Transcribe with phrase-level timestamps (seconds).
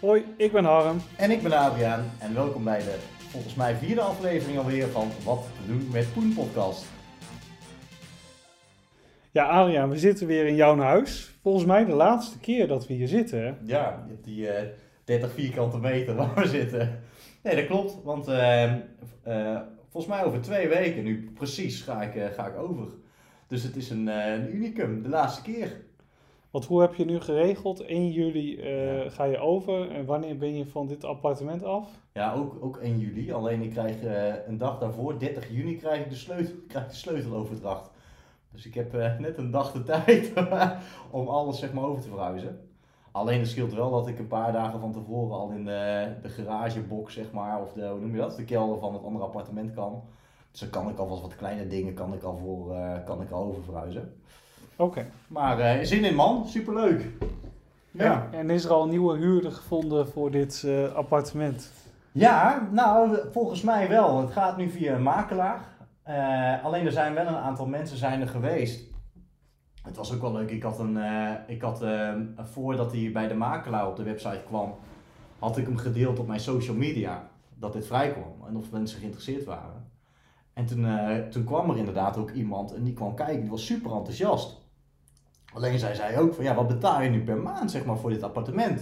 [0.00, 0.98] Hoi, ik ben Harm.
[1.16, 2.98] En ik ben Adriaan en welkom bij de
[3.30, 6.86] volgens mij vierde aflevering alweer van Wat te doen met Poen podcast.
[9.30, 11.34] Ja, Adriaan, we zitten weer in jouw huis.
[11.42, 13.58] Volgens mij de laatste keer dat we hier zitten.
[13.64, 14.68] Ja, die eh
[15.04, 17.00] 30 vierkante meter waar we zitten.
[17.42, 18.64] Nee, dat klopt, want eh,
[19.22, 19.60] eh,
[19.90, 22.86] volgens mij over twee weken nu precies ga ik, eh, ga ik over.
[23.46, 25.88] Dus het is een, een unicum, de laatste keer.
[26.50, 27.80] Want hoe heb je nu geregeld?
[27.80, 29.10] 1 juli eh, Ja.
[29.10, 29.90] ga je over.
[29.90, 31.88] En wanneer ben je van dit appartement af?
[32.12, 33.32] Ja, ook, ook 1 juli.
[33.32, 36.94] Alleen ik krijg eh, een dag daarvoor, 30 juni, krijg ik de sleutel, krijg de
[36.94, 37.90] sleuteloverdracht.
[38.52, 40.32] Dus ik heb eh, net een dag de tijd
[41.10, 42.68] om alles zeg maar over te verhuizen.
[43.12, 46.28] Alleen het scheelt wel dat ik een paar dagen van tevoren al in de, de
[46.28, 49.74] garagebox, zeg maar, of de, hoe noem je dat, de kelder van het andere appartement
[49.74, 50.02] kan.
[50.50, 53.44] Dus dan kan ik alvast wat kleine dingen kan ik al, voor, kan ik al
[53.44, 54.14] over verhuizen.
[54.76, 55.06] Oké.
[55.26, 57.08] Maar eh, zin in man, superleuk.
[57.90, 58.28] Ja.
[58.30, 61.72] En is er al een nieuwe huurder gevonden voor dit eh, appartement?
[62.12, 64.20] Ja, nou, volgens mij wel.
[64.20, 65.60] Het gaat nu via een makelaar.
[66.02, 68.88] Eh, alleen er zijn wel een aantal mensen zijn er geweest.
[69.82, 70.50] Het was ook wel leuk.
[70.50, 70.98] Ik had een,
[71.46, 71.84] ik had,
[72.36, 74.74] voordat hij bij de makelaar op de website kwam,
[75.38, 79.44] had ik hem gedeeld op mijn social media dat dit vrijkwam en of mensen geïnteresseerd
[79.44, 79.90] waren.
[80.52, 80.86] En toen,
[81.30, 84.59] toen kwam er inderdaad ook iemand en die kwam kijken, die was super enthousiast.
[85.52, 88.10] Alleen zij zei ook van ja, wat betaal je nu per maand zeg maar voor
[88.10, 88.80] dit appartement?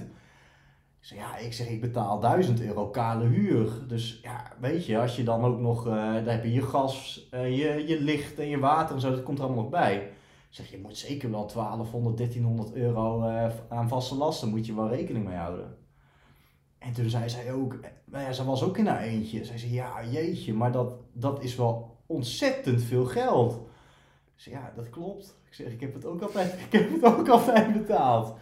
[1.01, 3.87] Ik zeg, ja, ik zeg, ik betaal 1000 euro kale huur.
[3.87, 7.29] Dus ja, weet je, als je dan ook nog, eh daar heb je je gas,
[7.31, 10.11] eh, je, je licht en je water en zo, dat komt er allemaal nog bij.
[10.49, 14.89] Zeg, je moet zeker wel 1200, 1300 euro eh, aan vaste lasten, moet je wel
[14.89, 15.77] rekening mee houden.
[16.79, 19.45] En toen zei zij ook, nou ja, ze was ook in haar eentje.
[19.45, 23.53] Zij zei, ja, jeetje, maar dat, dat is wel ontzettend veel geld.
[24.37, 25.38] Ik zeg, ja, dat klopt.
[25.49, 28.35] Ik zeg, ik heb het ook altijd, ik heb het ook altijd betaald.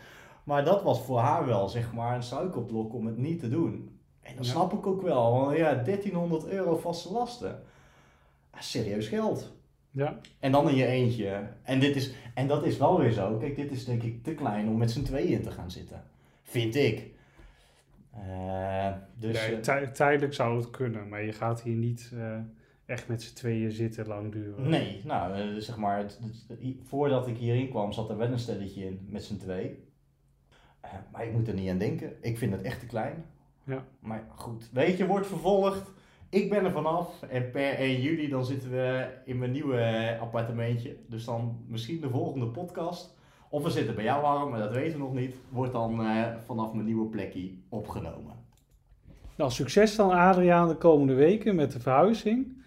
[0.45, 3.99] Maar dat was voor haar wel, zeg maar, een suikerblok om het niet te doen.
[4.21, 4.53] En dat Ja.
[4.53, 5.33] snap ik ook wel.
[5.33, 7.63] Want ja, 1300 euro vaste lasten.
[8.59, 9.55] Serieus geld.
[9.91, 10.19] Ja.
[10.41, 11.47] En dan in je eentje.
[11.63, 13.37] En, dit is, en dat is wel weer zo.
[13.37, 16.03] Kijk, dit is denk ik te klein om met z'n tweeën te gaan zitten.
[16.43, 17.11] Vind ik.
[18.13, 22.39] Eh, dus, Nee, eh, tij- tijdelijk zou het kunnen, maar je gaat hier niet eh,
[22.87, 24.59] echt met z'n tweeën zitten langdurig.
[24.59, 26.21] Nee, nou, eh, zeg maar, het,
[26.83, 29.85] voordat ik hierin kwam zat er wel een stelletje in met z'n twee.
[30.81, 32.13] Eh, maar ik moet er niet aan denken.
[32.21, 33.25] Ik vind het echt te klein.
[33.65, 33.85] Ja.
[33.99, 35.93] Maar goed, weet je, wordt vervolgd.
[36.29, 40.21] Ik ben er vanaf en per 1 juli dan zitten we in mijn nieuwe eh,
[40.21, 40.97] appartementje.
[41.09, 43.15] Dus dan misschien de volgende podcast.
[43.51, 45.35] Of we zitten bij jou Harm, maar dat weten we nog niet.
[45.49, 48.35] Wordt dan eh, vanaf mijn nieuwe plekje opgenomen.
[49.37, 52.65] Nou, succes dan Adriaan de komende weken met de verhuizing.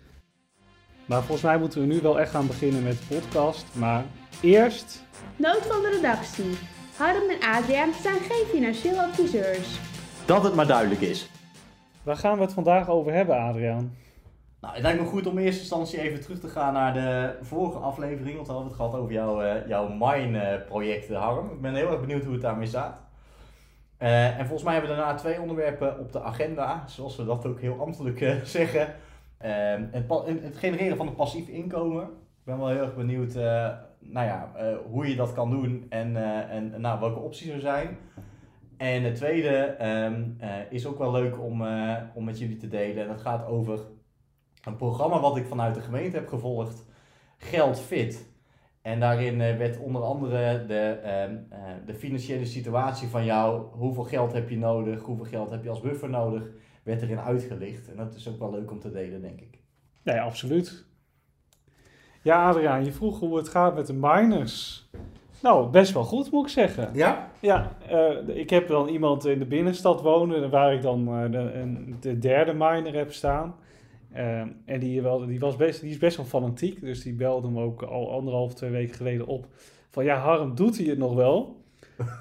[1.10, 3.66] Maar volgens mij moeten we nu wel echt gaan beginnen met de podcast.
[3.74, 4.04] Maar
[4.42, 5.04] eerst
[5.36, 6.58] Noot van de redactie.
[6.98, 9.80] Harm en Adriaan zijn geen financieel adviseurs.
[10.26, 11.30] Dat het maar duidelijk is.
[12.04, 13.96] Waar gaan we het vandaag over hebben, Adriaan?
[14.62, 17.38] Nou, het lijkt me goed om in eerste instantie even terug te gaan naar de
[17.42, 18.36] vorige aflevering.
[18.36, 21.52] Want we hadden het gehad over jouw, eh, jouw Mine-project, Harm.
[21.52, 23.00] Ik ben heel erg benieuwd hoe het daarmee staat.
[23.98, 26.84] Eh, en volgens mij hebben we daarna twee onderwerpen op de agenda.
[26.88, 28.96] Zoals we dat ook heel ambtelijk eh, zeggen.
[29.40, 30.06] Eh, het,
[30.44, 32.04] het genereren van een passief inkomen.
[32.04, 33.70] Ik ben wel heel erg benieuwd eh,
[34.00, 37.60] nou ja, eh, hoe je dat kan doen en, eh, en nou, welke opties er
[37.60, 37.98] zijn.
[38.78, 41.62] En het tweede ehm, eh, is ook wel leuk om,
[42.14, 43.04] om met jullie te delen.
[43.04, 43.80] En dat gaat over
[44.64, 46.86] een programma wat ik vanuit de gemeente heb gevolgd,
[47.38, 48.28] Geld Fit.
[48.82, 54.34] En daarin werd onder andere de, ehm, eh, de financiële situatie van jou, hoeveel geld
[54.34, 56.44] heb je nodig, hoeveel geld heb je als buffer nodig,
[56.90, 57.90] werd erin uitgelicht.
[57.90, 59.60] En dat is ook wel leuk om te delen, denk ik.
[60.04, 60.86] Nee, absoluut.
[62.22, 64.88] Ja, Adriaan, je vroeg hoe het gaat met de miners.
[65.42, 66.90] Nou, best wel goed moet ik zeggen.
[66.94, 67.32] Ja?
[67.40, 71.62] Ja, eh, ik heb dan iemand in de binnenstad wonen waar ik dan eh,
[72.00, 73.56] de, derde miner heb staan.
[74.12, 77.50] Eh, en die, wel, die, was best, die is best wel fanatiek, dus die belde
[77.50, 79.46] me ook al anderhalf, twee weken geleden op.
[79.90, 81.59] Van ja, Harm, doet hij het nog wel?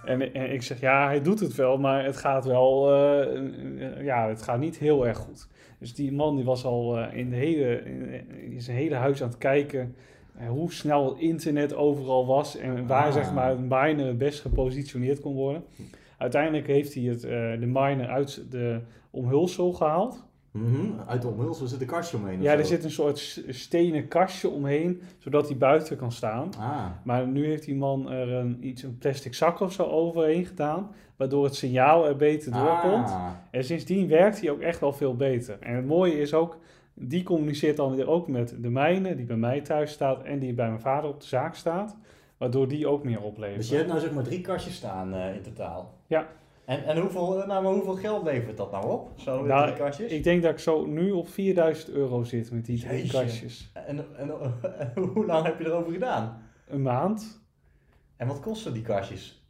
[0.05, 4.29] En, en ik zeg ja, hij doet het wel, maar het gaat wel, eh, ja,
[4.29, 5.49] het gaat niet heel erg goed.
[5.79, 9.23] Dus die man die was al eh, in, de hele, in, in zijn hele huis
[9.23, 9.95] aan het kijken
[10.39, 13.13] eh, hoe snel het internet overal was en waar Ah.
[13.13, 15.65] zeg maar een miner het best gepositioneerd kon worden.
[16.19, 17.21] Uiteindelijk heeft hij het,
[17.61, 20.28] de miner uit de omhulsel gehaald.
[20.51, 21.01] Mhm.
[21.07, 22.43] Uit de omhulsel zit een kastje omheen.
[22.43, 26.51] Ja, er zit een soort stenen kastje omheen, zodat hij buiten kan staan.
[26.59, 26.87] Ah.
[27.03, 30.91] Maar nu heeft die man er een, iets, een plastic zak of zo overheen gedaan,
[31.17, 33.09] waardoor het signaal er beter doorkomt.
[33.09, 33.27] Ah.
[33.51, 35.57] En sindsdien werkt hij ook echt wel veel beter.
[35.61, 36.59] En het mooie is ook,
[36.95, 40.53] die communiceert dan weer ook met de mijne, die bij mij thuis staat en die
[40.53, 41.97] bij mijn vader op de zaak staat.
[42.37, 43.57] Waardoor die ook meer oplevert.
[43.57, 45.95] Dus je hebt nou zeg maar drie kastjes staan eh, in totaal.
[46.07, 46.27] Ja.
[46.69, 49.11] En, en hoeveel, nou, maar hoeveel geld levert dat nou op?
[49.17, 50.13] Zo Nou, drie kastjes?
[50.13, 53.19] Ik denk dat ik zo nu op 4000 euro zit met die drie Jeetje.
[53.19, 53.71] kastjes.
[53.73, 54.31] En, en,
[54.95, 56.43] en hoe lang heb je erover gedaan?
[56.67, 57.41] Een maand.
[58.17, 59.43] En wat kosten die kastjes?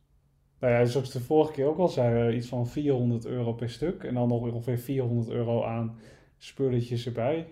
[0.58, 3.52] Nou ja, zoals ik de vorige keer ook al zei, eh, iets van 400 euro
[3.52, 4.04] per stuk.
[4.04, 5.98] En dan nog ongeveer 400 euro aan
[6.36, 7.48] spulletjes erbij.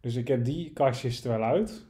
[0.00, 1.86] Dus ik heb die kastjes er wel uit.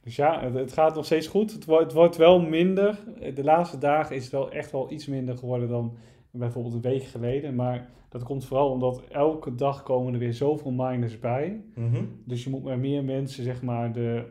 [0.00, 1.52] Dus ja, het, het gaat nog steeds goed.
[1.52, 2.98] Het wordt, het wordt wel minder.
[3.34, 5.96] De laatste dagen is het wel echt wel iets minder geworden dan
[6.30, 7.54] bijvoorbeeld een week geleden.
[7.54, 11.64] Maar dat komt vooral omdat elke dag komen er weer zoveel miners bij.
[11.74, 12.04] Mhm.
[12.24, 14.24] Dus je moet met meer mensen zeg maar de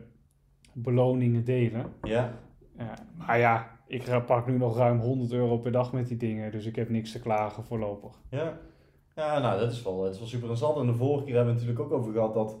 [0.72, 1.92] beloningen delen.
[2.02, 2.38] Ja.
[2.78, 6.50] Ja, maar ja, ik pak nu nog ruim 100 euro per dag met die dingen,
[6.50, 8.20] dus ik heb niks te klagen voorlopig.
[8.30, 8.58] Ja.
[9.16, 10.78] Ja, nou, dat is wel, dat is wel super interessant.
[10.78, 12.58] En de vorige keer hebben we het natuurlijk ook over gehad dat,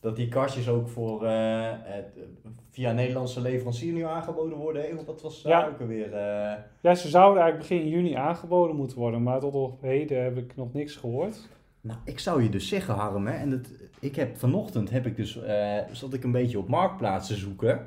[0.00, 2.06] dat die kastjes ook voor, eh, het,
[2.70, 4.94] via Nederlandse leverancier nu aangeboden worden.
[4.94, 5.58] Want dat was Ja.
[5.58, 5.66] ja.
[5.66, 6.12] ook alweer...
[6.12, 10.36] eh, Ja, ze zouden eigenlijk begin juni aangeboden moeten worden, maar tot op heden heb
[10.36, 11.48] ik nog niks gehoord.
[11.80, 15.16] Nou, ik zou je dus zeggen, Harm, hè, en het, ik heb vanochtend heb ik
[15.16, 17.86] dus, eh, zat ik een beetje op Marktplaats te zoeken.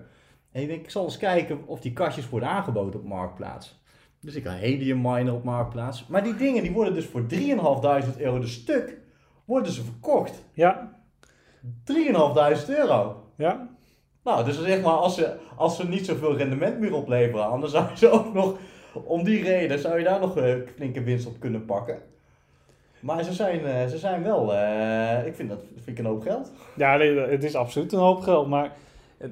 [0.51, 3.81] En ik denk, ik zal eens kijken of die kastjes worden aangeboden op Marktplaats.
[4.21, 6.07] Dus ik ga Helium miner op Marktplaats.
[6.07, 8.97] Maar die dingen die worden dus voor 3.500 euro de stuk,
[9.45, 10.45] worden ze verkocht.
[10.53, 11.01] Ja,
[11.63, 13.23] 3.500 euro.
[13.37, 13.69] ja,
[14.23, 17.89] Nou, dus zeg maar, als ze, als ze niet zoveel rendement meer opleveren, dan zou
[17.89, 18.57] je ze ook nog,
[18.93, 22.01] om die reden, zou je daar nog een flinke winst op kunnen pakken.
[22.99, 26.21] Maar ze zijn, eh, ze zijn wel, eh, ik vind dat vind ik een hoop
[26.21, 26.51] geld.
[26.75, 28.71] ja nee, het is absoluut een hoop geld, maar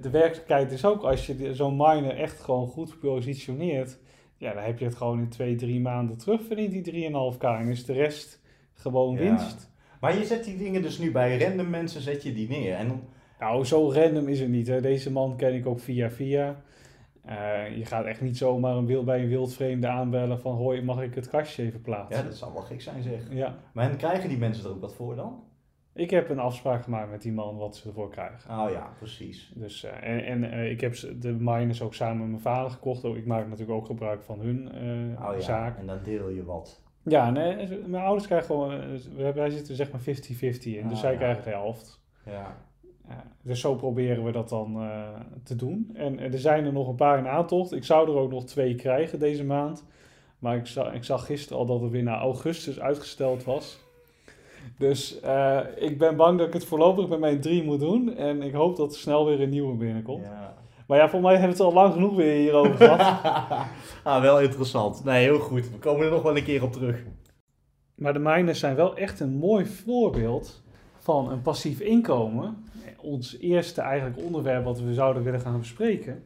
[0.02, 3.98] de werkelijkheid is ook, als je zo'n miner echt gewoon goed positioneert,
[4.38, 7.86] ja, dan heb je het gewoon in twee, drie maanden terugverdiend, die 3,5k, en is
[7.86, 8.42] de rest
[8.74, 9.20] gewoon Ja.
[9.20, 9.71] winst.
[10.02, 12.76] Maar je zet die dingen dus nu bij random mensen, zet je die neer.
[12.76, 13.02] En
[13.40, 14.68] Nou, zo random is het niet.
[14.68, 14.82] Hè.
[14.82, 16.62] Deze man ken ik ook via via.
[17.26, 20.56] Eh, je gaat echt niet zomaar een wild, bij een wildvreemde aanbellen van...
[20.56, 22.24] Hoi, mag ik het kastje even plaatsen?
[22.24, 23.22] ja, dat zou wel gek zijn zeg.
[23.30, 23.56] Ja.
[23.74, 25.44] Maar en krijgen die mensen er ook wat voor dan?
[25.94, 28.60] Ik heb een afspraak gemaakt met die man wat ze ervoor krijgen.
[28.60, 29.52] Oh ja, precies.
[29.56, 33.06] Dus, eh, en en eh, ik heb de miners ook samen met mijn vader gekocht.
[33.06, 35.78] Ook, ik maak natuurlijk ook gebruik van hun eh, Oh ja, zaak.
[35.78, 36.82] en dan deel je wat.
[37.04, 38.72] Ja, nee, mijn ouders krijgen gewoon...
[38.72, 38.78] eh,
[39.16, 40.04] we hebben, wij zitten zeg maar 50-50
[40.64, 40.88] in.
[40.88, 41.18] Dus Ah, zij ja.
[41.18, 42.00] krijgen de helft.
[42.26, 42.58] Ja.
[43.10, 45.08] Ja, dus zo proberen we dat dan eh,
[45.44, 45.90] te doen.
[45.94, 47.72] En, er zijn er nog een paar in aantocht.
[47.72, 49.86] Ik zou er ook nog twee krijgen deze maand.
[50.40, 53.80] Maar ik, za- ik zag gisteren al dat het weer naar augustus uitgesteld was.
[54.78, 58.16] Dus eh, ik ben bang dat ik het voorlopig met mijn drie moet doen.
[58.16, 60.26] En ik hoop dat er snel weer een nieuwe binnenkomt.
[60.26, 60.54] ja.
[60.88, 63.00] Maar ja, voor mij hebben we het al lang genoeg weer hierover gehad.
[64.04, 65.04] ah, wel interessant.
[65.04, 65.70] Nee, heel goed.
[65.70, 67.04] We komen er nog wel een keer op terug.
[67.96, 70.64] Maar de miners zijn wel echt een mooi voorbeeld
[71.00, 72.66] van een passief inkomen.
[72.98, 76.26] Ons eerste eigenlijk onderwerp wat we zouden willen gaan bespreken.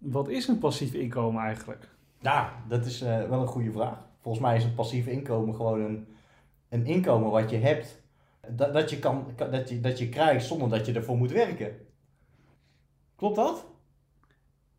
[0.00, 1.88] Wat is een passief inkomen eigenlijk?
[2.20, 3.98] Ja, dat is eh, wel een goede vraag.
[4.20, 6.06] Volgens mij is een passief inkomen gewoon een,
[6.68, 8.02] een inkomen wat je hebt.
[8.48, 11.76] Dat, dat, je kan, dat, je, dat je krijgt zonder dat je ervoor moet werken.
[13.16, 13.66] Klopt dat?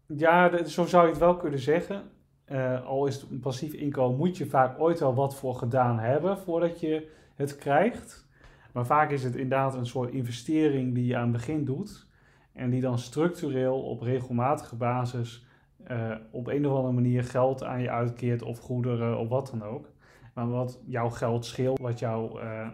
[0.07, 2.11] Ja, zo zou je het wel kunnen zeggen.
[2.47, 5.99] Eh, al is het een passief inkomen, moet je vaak ooit wel wat voor gedaan
[5.99, 8.27] hebben voordat je het krijgt.
[8.73, 12.07] Maar vaak is het inderdaad een soort investering die je aan het begin doet.
[12.53, 15.45] En die dan structureel op regelmatige basis
[15.83, 19.63] eh, op een of andere manier geld aan je uitkeert of goederen of wat dan
[19.63, 19.89] ook.
[20.33, 22.67] Maar wat jouw geld scheelt, wat jouw eh,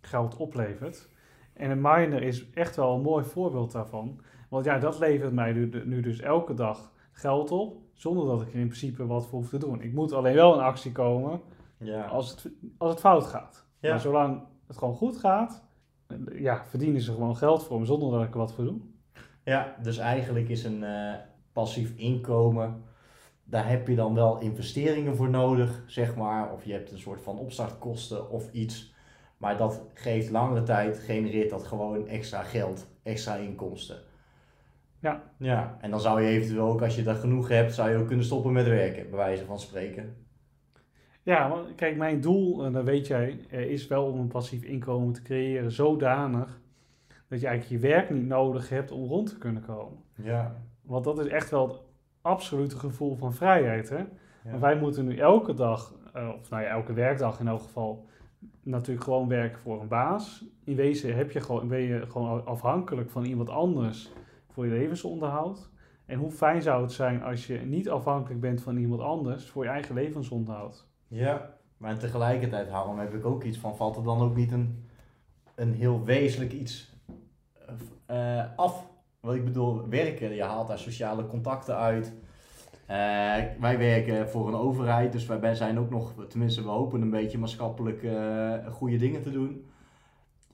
[0.00, 1.08] geld oplevert.
[1.52, 4.20] En een miner is echt wel een mooi voorbeeld daarvan.
[4.48, 8.48] Want ja, dat levert mij nu, nu dus elke dag geld op, zonder dat ik
[8.52, 9.80] er in principe wat voor hoef te doen.
[9.82, 11.40] Ik moet alleen wel in actie komen
[11.78, 12.04] Ja.
[12.04, 12.48] als het,
[12.78, 13.64] als het fout gaat.
[13.80, 13.90] Ja.
[13.90, 15.64] Maar zolang het gewoon goed gaat,
[16.32, 18.80] ja, verdienen ze gewoon geld voor me zonder dat ik er wat voor doe.
[19.44, 21.14] ja, dus eigenlijk is een eh,
[21.52, 22.82] passief inkomen,
[23.44, 26.52] daar heb je dan wel investeringen voor nodig, zeg maar.
[26.52, 28.94] Of je hebt een soort van opstartkosten of iets.
[29.36, 33.96] Maar dat geeft langere tijd, genereert dat gewoon extra geld, extra inkomsten.
[35.06, 35.22] Ja.
[35.38, 38.06] Ja, en dan zou je eventueel ook, als je dat genoeg hebt, zou je ook
[38.06, 40.16] kunnen stoppen met werken, bij wijze van spreken.
[41.22, 44.62] Ja, want kijk, mijn doel, en dat weet jij, eh, is wel om een passief
[44.62, 46.60] inkomen te creëren zodanig
[47.28, 49.98] dat je eigenlijk je werk niet nodig hebt om rond te kunnen komen.
[50.14, 50.62] Ja.
[50.82, 51.80] Want dat is echt wel het
[52.20, 53.88] absolute gevoel van vrijheid.
[53.88, 54.04] Hè?
[54.44, 58.06] Want wij moeten nu elke dag, eh, of nou ja, elke werkdag in elk geval,
[58.62, 60.44] natuurlijk gewoon werken voor een baas.
[60.64, 64.12] In wezen heb je gewoon, ben je gewoon afhankelijk van iemand anders
[64.56, 65.68] voor je levensonderhoud.
[66.06, 69.64] En hoe fijn zou het zijn als je niet afhankelijk bent van iemand anders voor
[69.64, 70.86] je eigen levensonderhoud.
[71.08, 74.84] Ja, maar tegelijkertijd, Harm, heb ik ook iets van, valt er dan ook niet een,
[75.54, 76.94] een heel wezenlijk iets
[78.06, 78.86] eh, af?
[79.20, 82.12] Wat ik bedoel, werken, je haalt daar sociale contacten uit.
[82.86, 82.96] Eh,
[83.60, 87.38] wij werken voor een overheid, dus wij zijn ook nog, tenminste we hopen een beetje
[87.38, 88.06] maatschappelijk
[88.70, 89.66] goede dingen te doen.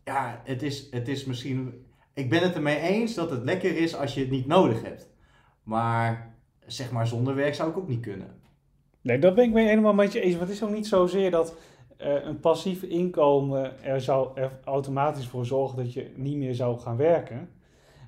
[0.04, 3.96] Ja, het is, het is misschien, ik ben het ermee eens dat het lekker is
[3.96, 5.08] als je het niet nodig hebt.
[5.62, 6.34] Maar
[6.66, 8.40] zeg maar zonder werk zou ik ook niet kunnen.
[9.00, 10.36] Nee, dat ben ik mee helemaal met je eens.
[10.36, 11.54] Want het is ook niet zozeer dat
[12.00, 16.78] uh, een passief inkomen er zou er automatisch voor zorgen dat je niet meer zou
[16.78, 17.48] gaan werken.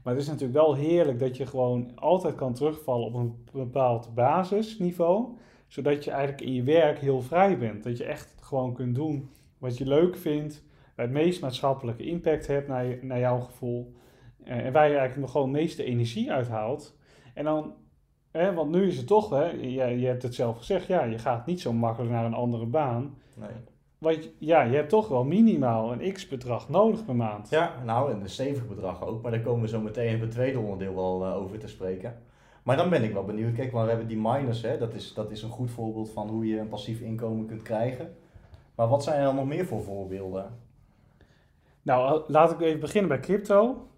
[0.03, 4.15] Maar het is natuurlijk wel heerlijk dat je gewoon altijd kan terugvallen op een bepaald
[4.15, 5.27] basisniveau.
[5.67, 7.85] Zodat je eigenlijk in je werk heel vrij bent.
[7.85, 10.63] Dat je echt gewoon kunt doen wat je leuk vindt.
[10.97, 13.95] Waar het meest maatschappelijke impact hebt naar, naar jouw gevoel.
[14.45, 16.99] Uh, en waar je eigenlijk nog gewoon de meeste energie uithaalt.
[17.35, 17.75] En dan,
[18.31, 21.19] hè, want nu is het toch, hè, je, je hebt het zelf gezegd, ja, je
[21.19, 23.19] gaat niet zo makkelijk naar een andere baan.
[23.37, 23.51] Nee.
[23.99, 27.51] Want ja, je hebt toch wel minimaal een x-bedrag nodig per maand.
[27.51, 29.23] Ja, nou, en een stevig bedrag ook.
[29.23, 32.23] Maar daar komen we zo meteen in het tweede onderdeel wel uh, over te spreken.
[32.63, 33.55] Maar dan ben ik wel benieuwd.
[33.55, 36.29] Kijk, maar we hebben die miners, hè, dat, is, dat is een goed voorbeeld van
[36.29, 38.15] hoe je een passief inkomen kunt krijgen.
[38.75, 40.59] Maar wat zijn er dan nog meer voor voorbeelden?
[41.85, 43.89] Nou, laat ik even beginnen bij crypto.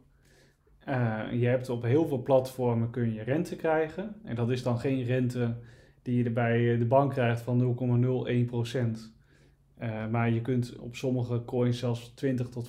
[0.88, 4.14] Uh, je hebt op heel veel platformen kun je rente krijgen.
[4.24, 5.54] En dat is dan geen rente
[6.02, 9.14] die je bij de bank krijgt van 0,01%.
[9.82, 12.68] Uh, maar je kunt op sommige coins zelfs 20 tot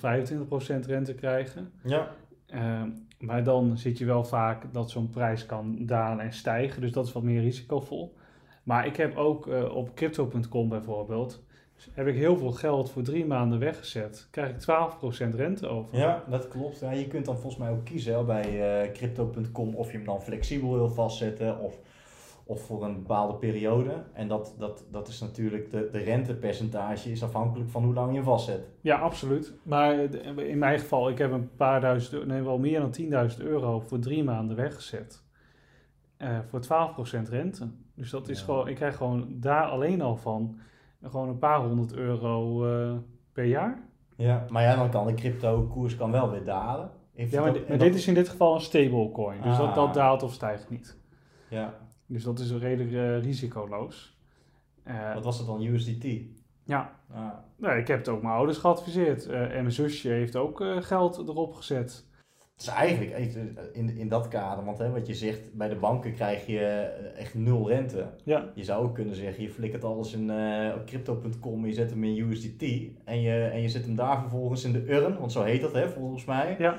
[0.86, 1.72] rente krijgen.
[1.82, 2.10] Ja.
[2.54, 2.82] Uh,
[3.18, 6.80] maar dan zit je wel vaak dat zo'n prijs kan dalen en stijgen.
[6.80, 8.16] Dus dat is wat meer risicovol.
[8.62, 11.44] Maar ik heb ook op crypto.com bijvoorbeeld,
[11.92, 14.28] heb ik heel veel geld voor drie maanden weggezet.
[14.30, 14.60] Krijg ik
[15.32, 15.98] 12% rente over.
[15.98, 16.80] Ja, dat klopt.
[16.80, 20.22] Ja, je kunt dan volgens mij ook kiezen hè, bij crypto.com of je hem dan
[20.22, 21.78] flexibel wil vastzetten of
[22.48, 24.02] of voor een bepaalde periode.
[24.12, 28.22] En dat, dat, dat is natuurlijk, de, de rentepercentage is afhankelijk van hoe lang je
[28.22, 28.68] vastzet.
[28.80, 29.54] Ja, absoluut.
[29.62, 29.94] Maar
[30.36, 33.98] in mijn geval, ik heb een paar duizend, nee wel meer dan 10.000 euro voor
[33.98, 35.22] drie maanden weggezet.
[36.18, 36.60] Uh, voor
[37.26, 37.68] 12% rente.
[37.94, 40.58] Dus dat is gewoon, ik krijg gewoon daar alleen al van
[41.02, 42.96] gewoon een paar honderd euro uh,
[43.32, 43.88] per jaar.
[44.16, 46.90] Ja, maar ja, dan kan de crypto koers kan wel weer dalen.
[47.12, 49.42] ja, maar, dit, maar dit is in dit geval een stablecoin.
[49.42, 49.94] Dus dat, dat ah.
[49.94, 50.98] daalt of stijgt niet.
[51.48, 51.74] Ja,
[52.06, 54.16] dus dat is redelijk uh, risicoloos.
[54.84, 56.06] Uh, Wat was het dan, USDT?
[56.64, 56.92] Ja.
[57.10, 57.28] Ah.
[57.56, 59.26] Nee, ik heb het ook mijn ouders geadviseerd.
[59.26, 62.06] En mijn zusje heeft ook geld erop gezet.
[62.58, 63.34] Dus eigenlijk
[63.72, 66.60] in, in dat kader, want hè, wat je zegt, bij de banken krijg je
[67.16, 68.06] echt nul rente.
[68.24, 68.50] Ja.
[68.54, 70.30] Je zou ook kunnen zeggen, je flikkert alles in
[70.74, 72.62] op crypto.com, je zet hem in USDT
[73.04, 75.72] en je, en je zet hem daar vervolgens in de urn, want zo heet dat
[75.72, 76.56] hè, volgens mij.
[76.58, 76.76] Ja.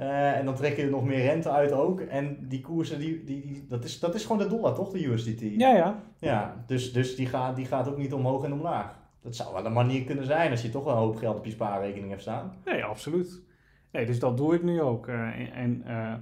[0.00, 2.00] Uh, en dan trek je er nog meer rente uit ook.
[2.00, 4.90] En die koersen, die, die, die, dat, is, dat is gewoon de dollar, toch?
[4.90, 5.40] De USDT.
[5.40, 6.02] Ja, ja.
[6.18, 8.98] Ja, dus, dus die, gaat, die gaat ook niet omhoog en omlaag.
[9.22, 11.50] Dat zou wel een manier kunnen zijn als je toch een hoop geld op je
[11.50, 12.56] spaarrekening hebt staan.
[12.64, 13.42] Nee, absoluut.
[13.90, 15.08] Nee, dus dat doe ik nu ook.
[15.08, 16.14] Uh, en uh,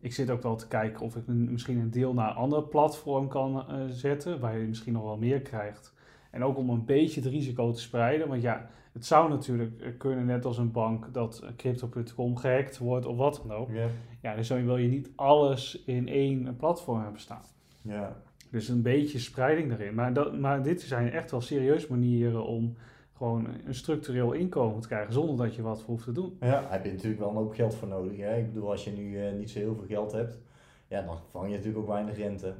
[0.00, 3.28] ik zit ook wel te kijken of ik misschien een deel naar een ander platform
[3.28, 5.94] kan zetten, waar je misschien nog wel meer krijgt.
[6.30, 8.28] En ook om een beetje het risico te spreiden.
[8.28, 13.06] Want ja, het zou natuurlijk eh, kunnen, net als een bank, dat crypto.com gehackt wordt
[13.06, 13.70] of wat dan ook.
[13.70, 13.88] Yeah.
[14.22, 17.42] Ja, dus dan wil je niet alles in één platform hebben staan.
[17.82, 18.16] Ja.
[18.50, 19.94] Dus een beetje spreiding erin.
[19.94, 22.76] Maar, dat, maar dit zijn echt wel serieus manieren om
[23.18, 26.36] gewoon een structureel inkomen te krijgen zonder dat je wat hoeft te doen.
[26.40, 28.16] Ja, heb je natuurlijk wel een hoop geld voor nodig.
[28.16, 28.36] Hè?
[28.36, 30.38] Ik bedoel, als je nu uh, niet zo heel veel geld hebt,
[30.88, 32.54] ja, dan vang je natuurlijk ook weinig rente.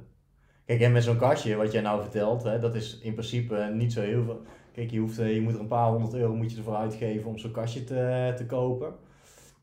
[0.65, 3.93] Kijk, en met zo'n kastje, wat jij nou vertelt, hè, dat is in principe niet
[3.93, 4.41] zo heel veel.
[4.73, 7.31] Kijk, je, hoeft, eh, je moet er een paar honderd euro moet je ervoor uitgeven
[7.31, 8.95] om zo'n kastje te, te kopen.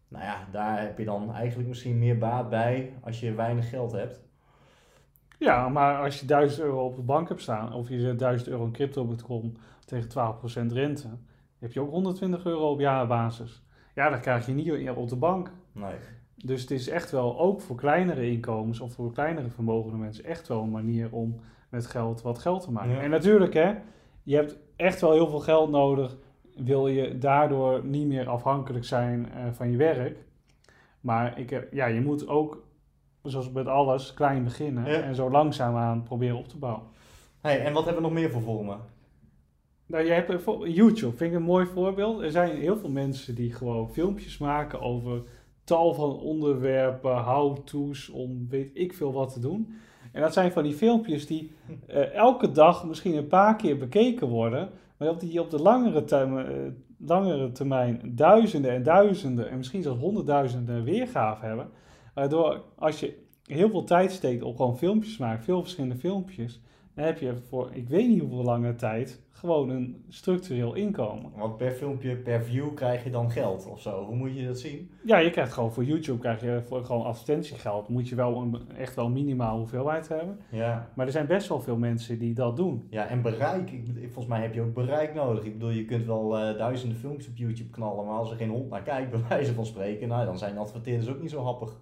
[0.07, 3.91] Nou ja, daar heb je dan eigenlijk misschien meer baat bij als je weinig geld
[3.91, 4.24] hebt.
[5.39, 8.49] Ja, maar als je 1000 euro op de bank hebt staan, of je zet 1000
[8.49, 9.53] euro in crypto.com
[9.85, 10.09] tegen
[10.69, 11.07] 12% rente,
[11.59, 13.63] heb je ook 120 euro op jaarbasis.
[13.95, 15.51] Ja, dat krijg je niet op de bank.
[15.71, 15.95] Nee.
[16.35, 20.47] Dus het is echt wel, ook voor kleinere inkomens of voor kleinere vermogende mensen, echt
[20.47, 21.39] wel een manier om
[21.69, 23.01] met geld wat geld te maken.
[23.01, 23.73] En natuurlijk, hè,
[24.23, 26.17] je hebt echt wel heel veel geld nodig.
[26.55, 30.17] Wil je daardoor niet meer afhankelijk zijn uh, van je werk.
[31.01, 32.63] Maar ik heb, ja, je moet ook,
[33.25, 35.03] zoals met alles, klein beginnen.
[35.03, 36.83] En zo langzaamaan proberen op te bouwen.
[37.41, 38.79] Hey, en wat hebben we nog meer voor vormen?
[39.85, 42.21] Nou, je hebt YouTube, vind ik een mooi voorbeeld.
[42.21, 45.21] Er zijn heel veel mensen die gewoon filmpjes maken over
[45.63, 49.75] tal van onderwerpen, how-to's, om weet ik veel wat te doen.
[50.11, 51.51] En dat zijn van die filmpjes die
[51.89, 56.03] uh, elke dag misschien een paar keer bekeken worden, maar op die op de langere,
[56.03, 56.71] termijn, uh,
[57.07, 61.69] langere termijn duizenden en duizenden en misschien zelfs honderdduizenden weergaven hebben.
[62.15, 66.61] Waardoor als je heel veel tijd steekt op gewoon filmpjes maken, veel verschillende filmpjes,
[66.93, 71.31] dan heb je voor ik weet niet hoeveel lange tijd gewoon een structureel inkomen.
[71.35, 74.05] Want per filmpje, per view krijg je dan geld of zo.
[74.05, 74.91] Hoe moet je dat zien?
[75.03, 77.89] Ja, je krijgt gewoon voor YouTube krijg je voor gewoon advertentiegeld.
[77.89, 80.39] Moet je wel een, echt wel minimaal hoeveelheid hebben.
[80.49, 80.89] Ja.
[80.95, 82.87] Maar er zijn best wel veel mensen die dat doen.
[82.89, 83.71] Ja, en bereik.
[83.71, 85.43] Ik, volgens mij heb je ook bereik nodig.
[85.43, 88.49] Ik bedoel, je kunt wel eh, duizenden filmpjes op YouTube knallen, maar als er geen
[88.49, 91.79] hond naar kijkt, bij wijze van spreken, nou, dan zijn adverteerders ook niet zo happig.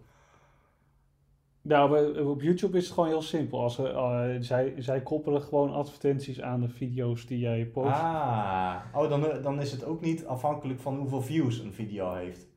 [1.64, 3.62] Nou, op YouTube is het gewoon heel simpel.
[3.62, 7.92] Als eh, zij, zij koppelen gewoon advertenties aan de video's die jij post.
[7.92, 12.48] Ah, oh, dan, dan is het ook niet afhankelijk van hoeveel views een video heeft.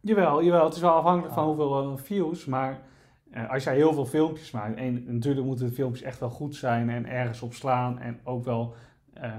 [0.00, 1.48] Jawel, jawel, het is wel afhankelijk van Ah.
[1.48, 2.80] hoeveel eh, views, maar
[3.30, 6.54] eh, als jij heel veel filmpjes maakt, en natuurlijk moeten de filmpjes echt wel goed
[6.54, 8.74] zijn en ergens op slaan en ook wel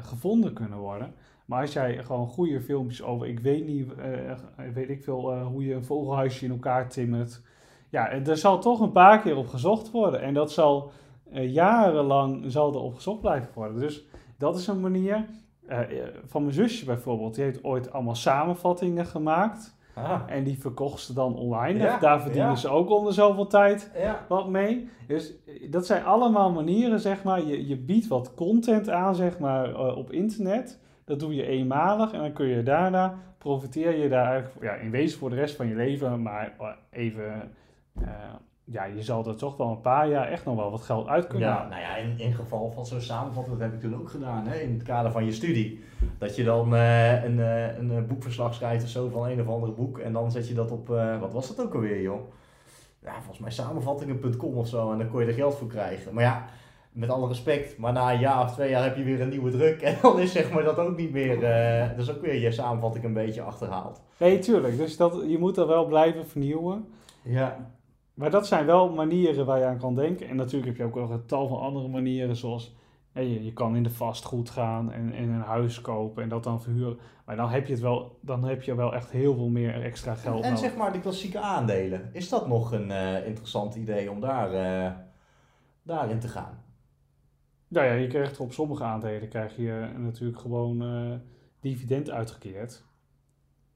[0.02, 1.14] gevonden kunnen worden.
[1.46, 3.88] Maar als jij gewoon goede filmpjes over, ik weet niet,
[4.74, 7.42] weet ik veel, hoe je een vogelhuisje in elkaar timmert.
[7.90, 10.22] Ja, er zal toch een paar keer op gezocht worden.
[10.22, 10.92] En dat zal
[11.32, 13.80] eh, jarenlang zal er op gezocht blijven worden.
[13.80, 14.06] Dus
[14.38, 15.26] dat is een manier.
[15.68, 19.76] Eh, eh, van mijn zusje bijvoorbeeld, die heeft ooit allemaal samenvattingen gemaakt.
[19.94, 21.80] Ah, En die verkocht ze dan online.
[21.80, 22.56] Ja, Daar verdienen ja.
[22.56, 24.26] ze ook onder zoveel tijd ja.
[24.28, 24.90] wat mee.
[25.08, 25.34] Dus
[25.70, 27.46] dat zijn allemaal manieren, zeg maar.
[27.46, 30.80] Je, je biedt wat content aan, zeg maar, op internet.
[31.06, 34.92] Dat doe je eenmalig en dan kun je daarna, profiteer je daar eigenlijk, ja, in
[34.92, 36.22] wezen voor de rest van je leven.
[36.22, 36.56] Maar
[36.90, 37.52] even,
[38.72, 41.28] ja, je zal er toch wel een paar jaar echt nog wel wat geld uit
[41.28, 44.10] kunnen Ja, nou ja, in, in geval van zo'n samenvatting, dat heb ik toen ook
[44.10, 45.84] gedaan, hè, in het kader van je studie.
[46.18, 49.48] Dat je dan eh, een, eh, een eh, boekverslag schrijft of zo van een of
[49.48, 52.20] ander boek en dan zet je dat op, eh, wat was dat ook alweer joh?
[53.04, 56.14] Ja, volgens mij samenvattingen.com of zo en dan kon je er geld voor krijgen.
[56.14, 56.46] Maar ja,
[56.92, 59.52] met alle respect, maar na een jaar of twee jaar heb je weer een nieuwe
[59.52, 62.52] druk en dan is zeg maar dat ook niet meer, eh dus ook weer je
[62.52, 64.02] samenvatting een beetje achterhaald.
[64.18, 64.78] Nee, tuurlijk.
[64.78, 66.86] Dus dat, je moet er wel blijven vernieuwen.
[67.22, 67.72] Ja,
[68.18, 70.28] Maar dat zijn wel manieren waar je aan kan denken.
[70.28, 72.76] En natuurlijk heb je ook nog een tal van andere manieren, zoals
[73.14, 76.62] je, je kan in de vastgoed gaan en, en een huis kopen en dat dan
[76.62, 77.00] verhuren.
[77.26, 80.16] Maar dan heb je, het wel, dan heb je wel echt heel veel meer extra
[80.16, 80.60] geld en nodig.
[80.60, 84.92] zeg maar de klassieke aandelen, is dat nog een eh, interessant idee om daar, eh,
[85.84, 86.64] daarin te gaan?
[87.68, 91.14] Nou ja, je krijgt op sommige aandelen krijg je natuurlijk gewoon eh,
[91.60, 92.86] dividend uitgekeerd.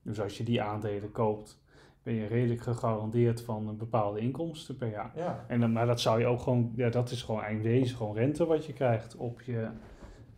[0.03, 1.60] Dus als je die aandelen koopt,
[2.03, 5.11] ben je redelijk gegarandeerd van een bepaalde inkomsten per jaar.
[5.15, 5.45] Ja.
[5.47, 8.15] En dan, maar dat zou je ook gewoon, ja, dat is gewoon eind wezen, gewoon
[8.15, 9.67] rente wat je krijgt op je,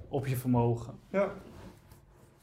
[0.07, 0.93] op je vermogen.
[1.09, 1.31] Ja.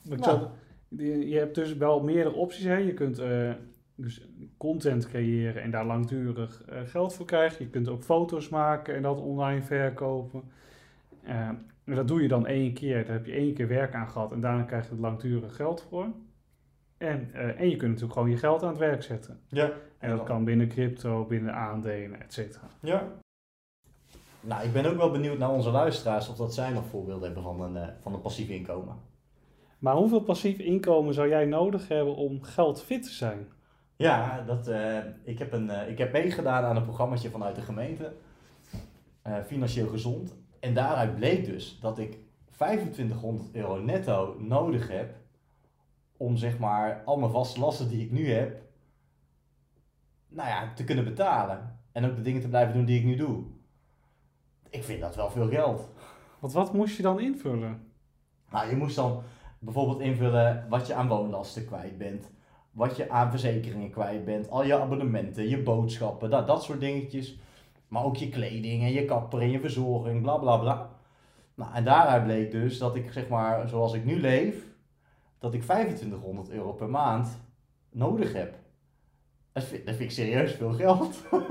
[0.09, 0.23] Maar Nou.
[0.39, 0.49] zou-
[0.89, 2.65] je, je hebt dus wel meerdere opties.
[2.65, 2.77] Hè.
[2.77, 3.51] Je kunt eh,
[3.95, 7.65] dus content creëren en daar langdurig eh, geld voor krijgen.
[7.65, 10.43] Je kunt ook foto's maken en dat online verkopen.
[11.23, 11.49] Eh,
[11.85, 13.05] en dat doe je dan één keer.
[13.05, 15.87] Daar heb je één keer werk aan gehad en daarna krijg je er langdurig geld
[15.89, 16.07] voor.
[17.01, 19.41] En, eh, en je kunt natuurlijk gewoon je geld aan het werk zetten.
[19.49, 19.73] Ja.
[19.99, 22.69] En dat kan binnen crypto, binnen aandelen, et cetera.
[22.81, 23.09] Ja.
[24.41, 27.43] Nou, ik ben ook wel benieuwd naar onze luisteraars of dat zij nog voorbeelden hebben
[27.43, 28.97] van een, eh, van een passief inkomen.
[29.79, 33.49] Maar hoeveel passief inkomen zou jij nodig hebben om geldfit te zijn?
[33.97, 38.13] Ja, dat, eh, ik, heb een, ik heb meegedaan aan een programmaatje vanuit de gemeente,
[39.47, 40.37] Financieel Gezond.
[40.61, 42.19] En daaruit bleek dus dat ik
[42.51, 45.15] 2500 euro netto nodig heb
[46.21, 48.63] om zeg maar al mijn vaste lasten die ik nu heb,
[50.29, 51.79] nou ja, te kunnen betalen.
[51.93, 53.43] En ook de dingen te blijven doen die ik nu doe.
[54.71, 55.89] Ik vind dat wel veel geld.
[56.39, 57.93] Want wat moest je dan invullen?
[58.51, 59.23] Nou, je moest dan
[59.59, 62.31] bijvoorbeeld invullen wat je aan woonlasten kwijt bent.
[62.71, 64.51] Wat je aan verzekeringen kwijt bent.
[64.51, 67.39] Al je abonnementen, je boodschappen, dat, dat soort dingetjes.
[67.89, 70.91] Maar ook je kleding en je kapper en je verzorging, bla bla bla.
[71.55, 74.69] Nou, en daaruit bleek dus dat ik, zeg maar, zoals ik nu leef,
[75.41, 77.41] dat ik 2500 euro per maand
[77.91, 78.55] nodig heb.
[79.53, 81.23] Dat vind, dat vind ik serieus veel geld.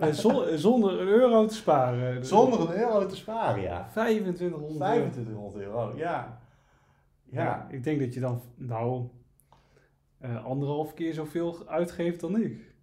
[0.00, 2.24] Eh, zon- zonder een euro te sparen.
[2.26, 3.88] Zonder een euro te sparen, ja.
[3.90, 4.76] 2500 euro.
[4.84, 6.40] 2500 euro, ja.
[7.24, 7.66] Ja.
[7.70, 9.08] Ik denk dat je dan, nou,
[10.18, 12.74] eh, anderhalf keer zoveel uitgeeft dan ik.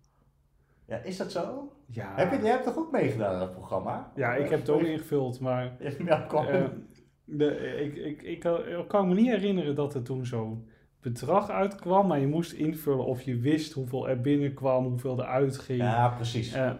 [0.86, 1.72] Ja, is dat zo?
[1.86, 4.12] Ja, Heb je, jij hebt toch ook meegedaan aan dat programma?
[4.16, 5.72] ja ik heb het ook ingevuld, maar
[6.06, 6.46] Ja, kom.
[7.38, 10.66] De, ik, ik, ik, kan- ik kan me niet herinneren dat er toen zo'n
[11.02, 15.80] bedrag uitkwam, maar je moest invullen of je wist hoeveel er binnenkwam, hoeveel er uitging.
[15.80, 16.54] ja, precies.
[16.54, 16.72] Eh,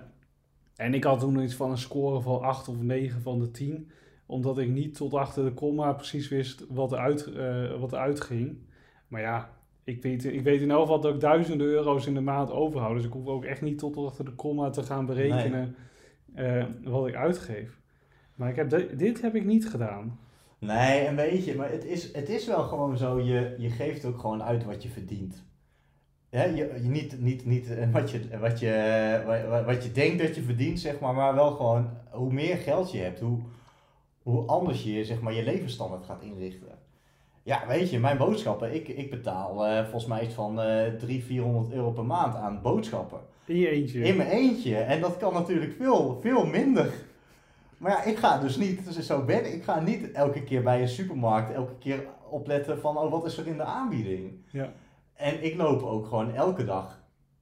[0.76, 3.90] en ik had toen iets van een score van 8 of 9 van de 10.
[4.26, 7.98] Omdat ik niet tot achter de komma precies wist wat er, uit, eh, wat er
[8.00, 8.58] uitging.
[9.08, 9.50] Maar ja,
[9.84, 12.96] ik weet, ik weet in elk geval dat ik duizenden euro's in de maand overhoud.
[12.96, 15.76] Dus ik hoef ook echt niet tot achter de komma te gaan berekenen
[16.34, 17.80] eh, wat ik uitgeef.
[18.36, 20.20] Maar ik heb de- dit heb ik niet gedaan.
[20.66, 24.06] Nee, en weet je, maar het is, het is wel gewoon zo, je, je geeft
[24.06, 25.44] ook gewoon uit wat je verdient.
[26.30, 29.84] Ja, je, je, niet niet, niet eh, wat, je, wat, je, eh, wa- wa- wat
[29.84, 33.20] je denkt dat je verdient, zeg maar, maar wel gewoon hoe meer geld je hebt,
[33.20, 33.40] hoe,
[34.24, 36.68] hoe anders je zeg maar, je levensstandaard gaat inrichten.
[37.44, 41.24] Ja, weet je, mijn boodschappen, ik, ik betaal eh, volgens mij iets van eh 300,
[41.24, 43.20] 400 euro per maand aan boodschappen.
[43.46, 44.00] In je eentje.
[44.04, 44.76] In mijn eentje.
[44.76, 46.94] En dat kan natuurlijk veel, veel minder.
[47.82, 50.64] Maar ja, ik ga dus niet, dus zo ben ik, ik ga niet elke keer
[50.64, 54.32] bij een supermarkt, elke keer opletten van, oh, wat is er in de aanbieding?
[54.50, 54.74] Ja.
[55.14, 57.02] En ik loop ook gewoon elke dag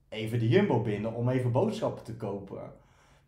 [0.10, 2.62] even de Jumbo binnen om even boodschappen te kopen.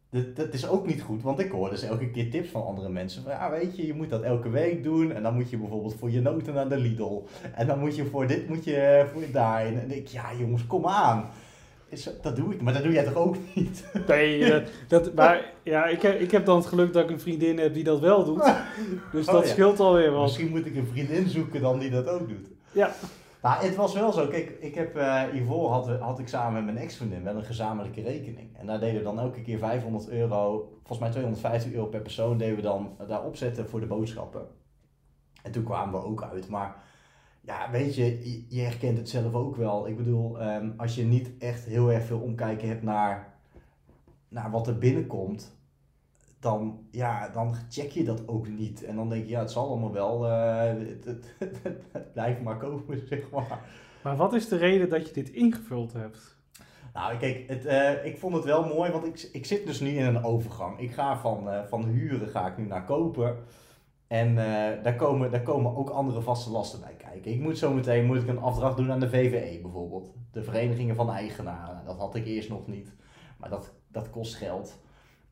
[0.09, 2.89] Dat, dat is ook niet goed, want ik hoor dus elke keer tips van andere
[2.89, 3.23] mensen.
[3.23, 5.11] Van, ja, weet je, je moet dat elke week doen.
[5.11, 7.23] En dan moet je bijvoorbeeld voor je noten naar de Lidl.
[7.53, 9.79] En dan moet je voor dit, moet je voor je daarin.
[9.79, 11.29] En ik, ja jongens, kom aan.
[11.91, 13.85] Is, dat doe ik, maar dat doe jij toch ook niet?
[14.07, 17.19] Nee, dat, dat, maar ja, ik heb, ik heb dan het geluk dat ik een
[17.19, 18.43] vriendin heb die dat wel doet.
[19.11, 19.49] Dus Oh, dat ja.
[19.49, 20.21] scheelt alweer wat.
[20.21, 22.47] Misschien moet ik een vriendin zoeken dan die dat ook doet.
[22.71, 22.91] Ja.
[23.41, 24.27] Nou, het was wel zo.
[24.27, 28.01] Kijk, ik heb eh hiervoor had, had ik samen met mijn ex-vriendin wel een gezamenlijke
[28.01, 28.57] rekening.
[28.57, 32.37] En daar deden we dan elke keer 500 euro, volgens mij 250 euro per persoon,
[32.37, 34.47] deden we dan daar opzetten voor de boodschappen.
[35.43, 36.47] En toen kwamen we ook uit.
[36.47, 36.75] Maar
[37.41, 39.87] ja, weet je, je- herkent het zelf ook wel.
[39.87, 43.33] Ik bedoel, ehm, als je niet echt heel erg veel omkijken hebt naar,
[44.27, 45.59] naar wat er binnenkomt,
[46.39, 48.83] dan, ja, dan check je dat ook niet.
[48.83, 51.05] En dan denk je, ja, het zal allemaal wel, het,
[51.39, 53.59] het, het, het blijft maar komen, zeg maar.
[54.03, 56.35] Maar wat is de reden dat je dit ingevuld hebt?
[56.93, 59.89] Nou, kijk, het, eh, ik vond het wel mooi, want ik, ik zit dus nu
[59.89, 60.79] in een overgang.
[60.79, 63.37] Ik ga van, eh, van huren ga ik nu naar kopen.
[64.11, 67.31] En eh, daar, komen, daar komen ook andere vaste lasten bij kijken.
[67.31, 70.13] Ik moet zo meteen moet ik een afdracht doen aan de VVE bijvoorbeeld.
[70.31, 71.85] De Verenigingen van Eigenaren.
[71.85, 72.95] Dat had ik eerst nog niet.
[73.37, 74.79] Maar dat, dat kost geld.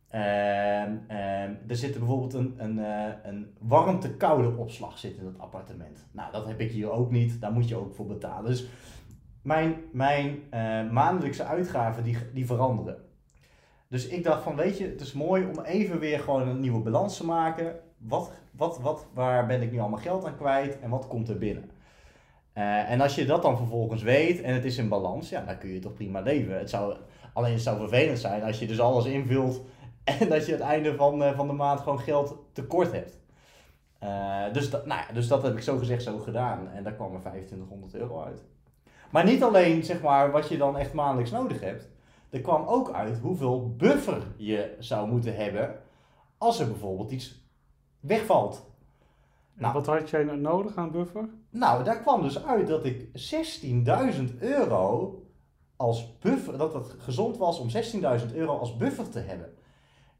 [0.10, 6.08] Ehm, ehm, er zit bijvoorbeeld een, een, eh, een warmte-koude opslag zit in het appartement.
[6.12, 7.42] Nou, dat heb ik hier ook niet.
[7.42, 8.50] Daar moet je ook voor betalen.
[8.50, 8.70] Dus
[9.42, 12.98] mijn, mijn eh, maandelijkse uitgaven die, die veranderen.
[13.88, 16.82] Dus ik dacht van, weet je, het is mooi om even weer gewoon een nieuwe
[16.82, 17.80] balans te maken.
[17.98, 21.38] Wat, wat, wat, waar ben ik nu allemaal geld aan kwijt en wat komt er
[21.38, 21.72] binnen?
[22.54, 25.58] Eh, en als je dat dan vervolgens weet en het is in balans, ja, dan
[25.58, 26.58] kun je toch prima leven.
[26.58, 26.78] Het
[27.34, 29.62] alleen het zou vervelend zijn als je dus alles invult
[30.20, 33.20] en dat je het einde van, eh, van de maand gewoon geld tekort hebt.
[34.00, 36.94] Eh, dus, dat, nou ja, dus dat heb ik zo gezegd zo gedaan en daar
[36.94, 38.44] kwam er 2500 euro uit.
[39.10, 41.90] Maar niet alleen zeg maar, wat je dan echt maandelijks nodig hebt.
[42.30, 45.76] Er kwam ook uit hoeveel buffer je zou moeten hebben
[46.38, 47.49] als er bijvoorbeeld iets
[48.00, 48.68] wegvalt.
[49.54, 49.74] Nou.
[49.74, 51.30] Wat had jij nou nodig aan buffer?
[51.50, 53.08] Nou, daar kwam dus uit dat ik
[54.32, 55.14] 16.000 euro
[55.76, 57.70] als buffer, dat het gezond was om
[58.20, 59.54] 16.000 euro als buffer te hebben.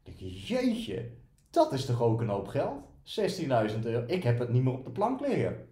[0.02, 1.10] Ik denk, jeetje,
[1.50, 2.82] dat is toch ook een hoop geld?
[3.04, 3.48] 16.000
[3.82, 5.68] euro, ik heb het niet meer op de plank liggen.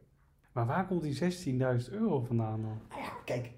[0.53, 2.81] Maar waar komt die 16.000 euro vandaan dan?
[2.89, 3.53] Nou ja, kijk,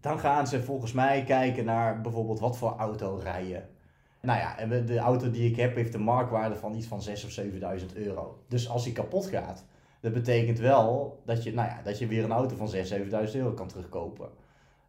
[0.00, 3.68] dan gaan ze volgens mij kijken naar bijvoorbeeld wat voor auto rijden.
[4.22, 7.24] Nou ja, en de- auto die ik heb heeft een marktwaarde van iets van 6.000
[7.24, 8.42] of 7.000 euro.
[8.48, 9.64] Dus als die kapot gaat,
[10.00, 13.36] dat betekent wel dat je, nou ja, dat je weer een auto van 6.000, 7.000
[13.36, 14.28] euro kan terugkopen.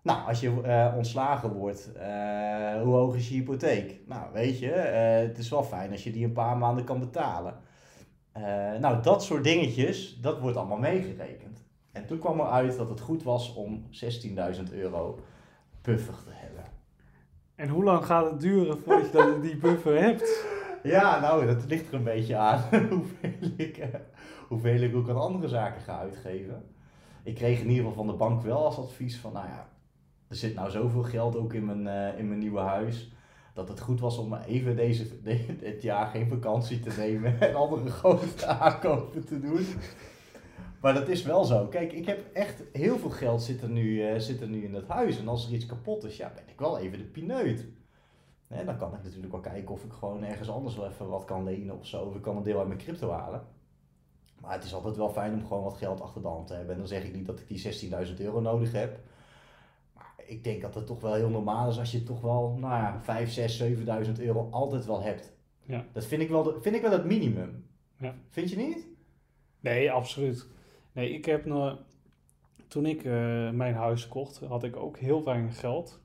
[0.01, 3.99] Nou, als je eh, ontslagen wordt, eh, hoe hoog is je hypotheek?
[4.07, 6.99] Nou, weet je, eh, het is wel fijn als je die een paar maanden kan
[6.99, 7.55] betalen.
[8.79, 11.63] Nou, dat soort dingetjes, dat wordt allemaal meegerekend.
[11.91, 15.19] En toen kwam eruit dat het goed was om 16.000 euro
[15.81, 16.63] buffer te hebben.
[17.61, 20.29] En hoe lang gaat het duren voordat je die buffer hebt?
[20.83, 23.87] Ja, nou, dat ligt er een beetje aan hoeveel ik, eh,
[24.47, 26.63] hoeveel ik ook aan andere zaken ga uitgeven.
[27.23, 29.67] Ik kreeg in ieder geval van de bank wel als advies van, nou ja,
[30.27, 33.11] er zit nou zoveel geld ook in mijn, eh, in mijn nieuwe huis.
[33.53, 35.21] Dat het goed was om even deze,
[35.59, 39.65] dit jaar geen vakantie te nemen en andere grote aankopen te doen.
[40.81, 41.67] Maar dat is wel zo.
[41.67, 44.73] Kijk, ik heb echt heel veel geld zit er nu, eh, zit er nu in
[44.73, 45.19] het huis.
[45.19, 47.67] En als er iets kapot is, ja, ben ik wel even de pineut.
[48.47, 51.25] Hè, dan kan ik natuurlijk wel kijken of ik gewoon ergens anders wel even wat
[51.25, 52.01] kan lenen of zo.
[52.03, 53.43] Of ik kan een deel uit mijn crypto halen.
[54.39, 56.71] Maar het is altijd wel fijn om gewoon wat geld achter de hand te hebben.
[56.71, 57.59] En dan zeg ik niet dat ik die
[58.07, 58.99] 16.000 euro nodig heb.
[59.93, 62.73] Maar ik denk dat het toch wel heel normaal is als je toch wel, nou
[62.81, 65.33] ja, 5, 6, 7.000 euro altijd wel hebt.
[65.65, 65.85] Ja.
[65.93, 67.65] Dat vind ik wel, de- vind ik wel het minimum.
[67.97, 68.15] Ja.
[68.29, 68.87] Vind je niet?
[69.59, 70.47] Nee, absoluut.
[70.93, 71.77] Nee, ik heb nog...
[72.67, 76.01] Toen ik eh, mijn huis kocht, had ik ook heel weinig geld.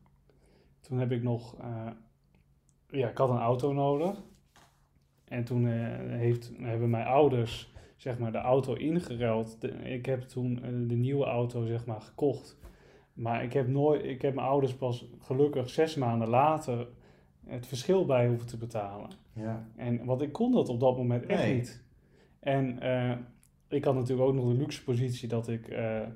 [0.80, 1.56] Toen heb ik nog...
[1.60, 1.86] eh,
[2.88, 4.22] ja, ik had een auto nodig.
[5.24, 5.72] En toen eh,
[6.18, 9.60] heeft, hebben mijn ouders, zeg maar, de auto ingeruild.
[9.60, 10.54] De- ik heb toen
[10.88, 12.58] de nieuwe auto, zeg maar, gekocht.
[13.12, 16.88] Maar ik heb, nooit, ik heb mijn ouders pas gelukkig zes maanden later
[17.46, 19.10] het verschil bij hoeven te betalen.
[19.32, 19.68] Ja.
[19.76, 21.54] En want ik kon dat op dat moment echt Nee.
[21.54, 21.84] niet.
[22.40, 22.78] En
[23.68, 26.06] ik had natuurlijk ook nog de luxe positie dat ik eh, eh,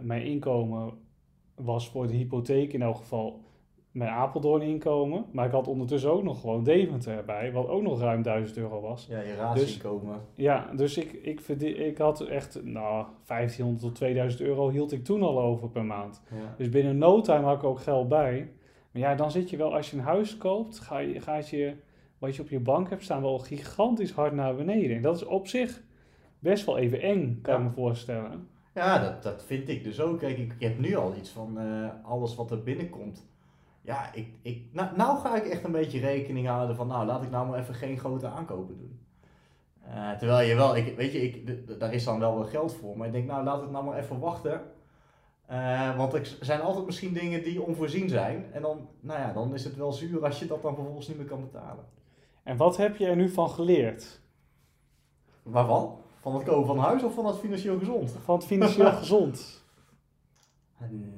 [0.00, 0.92] mijn inkomen
[1.54, 3.44] was voor de hypotheek in elk geval
[3.90, 5.24] mijn Apeldoorn inkomen.
[5.32, 8.80] Maar ik had ondertussen ook nog gewoon Deventer erbij, wat ook nog ruim 1000 euro
[8.80, 9.06] was.
[9.10, 10.20] Ja, je Dus- raadsinkomen.
[10.34, 15.04] Ja, dus ik, ik, verdien- ik had echt, nou, 1500 tot 2000 euro hield ik
[15.04, 16.22] toen al over per maand.
[16.30, 16.54] Ja.
[16.56, 18.50] Dus binnen no time had ik ook geld bij.
[18.90, 21.74] Maar ja, dan zit je wel, als je een huis koopt, ga je, gaat je,
[22.18, 24.96] wat je op je bank hebt staan, wel gigantisch hard naar beneden.
[24.96, 25.82] En dat is op zich
[26.38, 27.58] best wel even eng, kan Ja.
[27.60, 28.48] ik me voorstellen.
[28.74, 30.18] Ja, dat, dat vind ik dus ook.
[30.18, 33.26] Kijk, ik, ik heb nu al iets van eh, alles wat er binnenkomt.
[33.82, 37.22] Ja, ik, ik, nou, nou ga ik echt een beetje rekening houden van, nou, laat
[37.22, 39.00] ik nou maar even geen grote aankopen doen.
[39.82, 42.96] Eh, terwijl je wel, ik, weet je, ik, daar is dan wel wel geld voor.
[42.96, 44.60] Maar ik denk, nou, laat het nou maar even wachten.
[45.46, 48.46] Eh, want er zijn altijd misschien dingen die onvoorzien zijn.
[48.52, 51.16] En dan, nou ja, dan is het wel zuur als je dat dan vervolgens niet
[51.16, 51.84] meer kan betalen.
[52.42, 54.20] En wat heb je er nu van geleerd?
[55.42, 55.98] Waarvan?
[56.26, 58.14] Van het kopen van huis of van het financieel gezond?
[58.24, 59.64] Van het financieel gezond?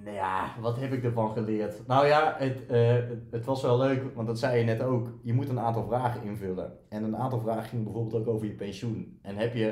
[0.04, 1.86] Nou ja, wat heb ik ervan geleerd?
[1.86, 2.96] Nou ja, het, eh,
[3.30, 5.08] het- was wel leuk, want dat zei je net ook.
[5.22, 6.72] Je moet een aantal vragen invullen.
[6.88, 9.18] En een aantal vragen ging bijvoorbeeld ook over je pensioen.
[9.22, 9.66] En heb je,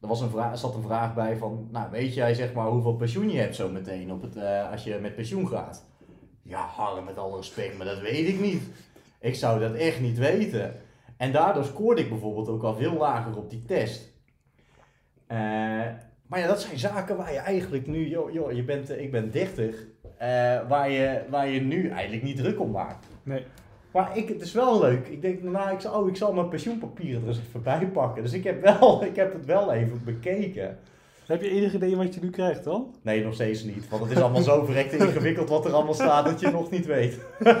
[0.00, 2.96] er was een vraag, zat een vraag bij van, nou weet jij zeg maar hoeveel
[2.96, 5.84] pensioen je hebt zo meteen op het, eh, als je met pensioen gaat?
[6.42, 8.62] Ja, Harm, met alle respect, maar dat weet ik niet.
[9.20, 10.74] Ik zou dat echt niet weten.
[11.16, 14.14] En daardoor scoorde ik bijvoorbeeld ook al veel lager op die test.
[15.26, 15.38] Eh,
[16.26, 19.10] maar ja, dat zijn zaken waar je eigenlijk nu, joh, joh je bent, eh, ik
[19.10, 19.76] ben 30,
[20.18, 20.28] eh,
[20.68, 23.06] waar, je, waar je nu eigenlijk niet druk om maakt.
[23.22, 23.44] Nee.
[23.90, 25.06] Maar ik, het is wel leuk.
[25.06, 28.22] Ik denk, nou, ik zal, oh, ik zal mijn pensioenpapieren er eens even bij pakken.
[28.22, 30.78] Dus ik heb, wel, ik heb het wel even bekeken.
[31.26, 32.94] Heb je enig idee wat je nu krijgt dan?
[33.02, 33.88] Nee, nog steeds niet.
[33.88, 36.86] Want het is allemaal zo verrekt ingewikkeld wat er allemaal staat dat je nog niet
[36.86, 37.18] weet.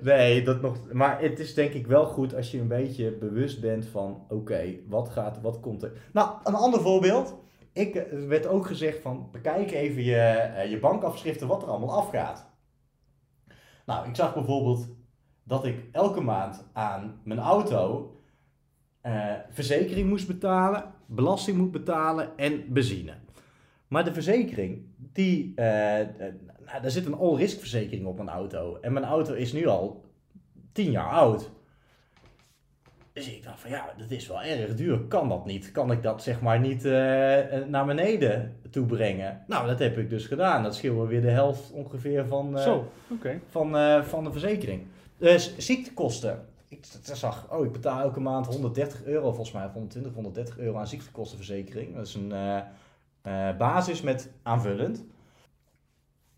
[0.00, 0.92] nee, dat nog.
[0.92, 4.74] Maar het is denk ik wel goed als je een beetje bewust bent van: oké,
[4.86, 5.92] wat gaat, wat komt er.
[6.12, 7.36] Nou, een ander voorbeeld.
[7.72, 11.68] Ik eh, er werd ook gezegd van bekijk even je, eh, je bankafschriften wat er
[11.68, 12.46] allemaal afgaat.
[13.86, 14.88] Nou, ik zag bijvoorbeeld
[15.44, 18.12] dat ik elke maand aan mijn auto
[19.00, 23.14] eh, verzekering moest betalen, belasting moet betalen en benzine.
[23.88, 25.54] Maar de verzekering, die,
[26.68, 28.78] nou, daar zit een all-risk verzekering op mijn auto.
[28.80, 30.04] En mijn auto is nu al
[30.72, 31.50] 10 jaar oud.
[33.12, 35.00] Dus ik dacht van ja, dat is wel erg duur.
[35.00, 35.72] Kan dat niet?
[35.72, 39.44] Kan ik dat zeg maar niet eh, eh, naar beneden toe brengen?
[39.46, 40.62] Nou, dat heb ik dus gedaan.
[40.62, 42.90] Dat scheelde weer de helft ongeveer van, eh, Zo,
[43.48, 44.86] van, van de verzekering.
[45.16, 46.46] Dus ziektekosten.
[46.68, 50.78] Ik zag, oh, ik betaal elke maand 130 euro, volgens mij, of 120, 130 euro
[50.78, 51.94] aan ziektekostenverzekering.
[51.94, 52.32] Dat is een
[53.58, 55.04] basis met aanvullend.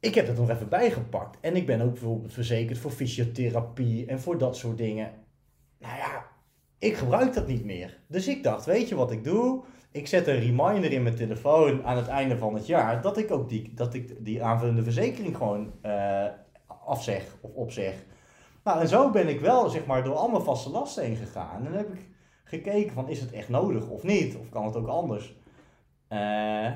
[0.00, 1.38] Ik heb het nog even bijgepakt.
[1.40, 5.12] En ik ben ook bijvoorbeeld verzekerd voor fysiotherapie en voor dat soort dingen.
[5.78, 6.26] Nou ja,
[6.78, 7.98] ik gebruik dat niet meer.
[8.06, 9.62] Dus ik dacht, weet je wat ik doe?
[9.90, 13.30] Ik zet een reminder in mijn telefoon aan het einde van het jaar dat ik
[13.30, 16.26] ook die, dat ik die aanvullende verzekering gewoon eh,
[16.84, 17.94] afzeg of opzeg.
[18.64, 21.56] Nou, en zo ben ik wel zeg maar door al mijn vaste lasten heen gegaan.
[21.56, 22.08] En dan heb ik
[22.44, 24.36] gekeken van is het echt nodig of niet?
[24.36, 25.34] Of kan het ook anders?
[26.08, 26.18] Eh,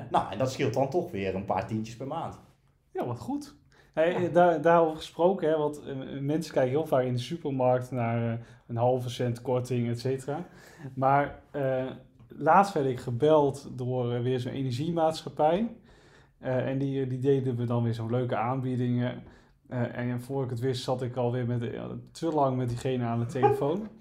[0.09, 2.39] nou, en dat scheelt dan toch weer een paar tientjes per maand.
[2.95, 3.55] Ja, wat goed.
[3.93, 8.31] Hey, daar, daarover gesproken, hè, want eh, mensen kijken heel vaak in de supermarkt naar
[8.33, 10.45] eh, een halve cent korting, et cetera.
[10.93, 11.85] Maar eh,
[12.27, 15.75] laatst werd ik gebeld door eh, weer zo'n energiemaatschappij.
[16.39, 19.23] Eh, en die, die deden we dan weer zo'n leuke aanbiedingen.
[19.67, 23.03] Eh, en voor ik het wist zat ik alweer met, eh, te lang met diegene
[23.03, 23.87] aan de telefoon.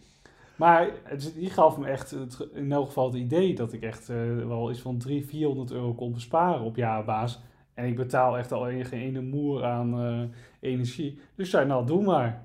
[0.56, 4.08] Maar het, die gaf me echt het, in elk geval het idee dat ik echt
[4.08, 7.40] eh, wel iets van 300, 400 euro kon besparen op jaarbasis.
[7.74, 10.20] En ik betaal echt al geen ene moer aan eh,
[10.70, 11.18] energie.
[11.34, 12.42] Dus zei, nou, doe maar.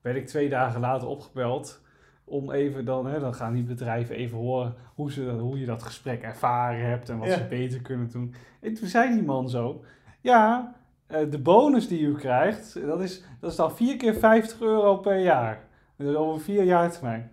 [0.00, 1.82] Werd ik twee dagen later opgebeld
[2.24, 5.82] om even dan, hè, dan gaan die bedrijven even horen hoe, ze, hoe je dat
[5.82, 7.34] gesprek ervaren hebt en wat Ja.
[7.36, 8.34] ze beter kunnen doen.
[8.60, 9.84] En toen zei die man zo,
[10.20, 10.74] ja,
[11.06, 14.96] eh, de bonus die u krijgt, dat is, dat is dan vier keer 50 euro
[14.96, 15.60] per jaar.
[15.96, 17.30] Dus over vier jaar termijn.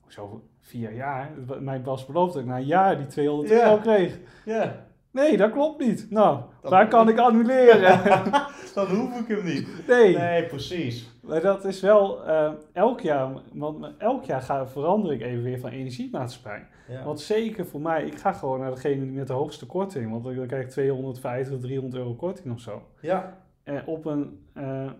[0.00, 1.30] Hoezo vier jaar?
[1.60, 3.62] Mijn bas beloofde dat ik na een jaar die 200 Ja.
[3.64, 4.18] euro kreeg.
[4.44, 4.85] Ja,
[5.16, 6.06] Nee, dat klopt niet.
[6.10, 8.00] Nou, Dat- waar kan ik annuleren?
[8.74, 9.68] dan hoef ik hem niet.
[9.86, 10.16] nee.
[10.16, 11.10] Nee, precies.
[11.22, 15.58] Maar dat is wel eh, elk jaar, want elk jaar ga, verander ik even weer
[15.60, 16.66] van energiemaatschappij.
[16.88, 17.04] Ja.
[17.04, 20.10] Want zeker voor mij, ik ga gewoon naar degene met de hoogste korting.
[20.10, 22.82] Want dan krijg ik 250, 300 euro korting of zo.
[23.00, 23.44] ja.
[23.64, 24.90] En op een eh,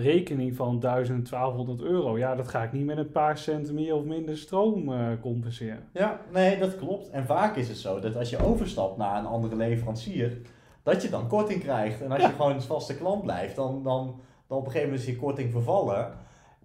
[0.00, 3.94] rekening van 1000, 1200 euro, ja, dat ga ik niet met een paar cent meer
[3.94, 5.88] of minder stroom eh, compenseren.
[5.92, 7.10] Ja, nee, dat klopt.
[7.10, 10.38] En vaak is het zo dat als je overstapt naar een andere leverancier,
[10.82, 12.02] dat je dan korting krijgt.
[12.02, 15.08] En als je gewoon een vaste klant blijft, dan, dan, dan op een gegeven moment
[15.08, 16.12] is je korting vervallen.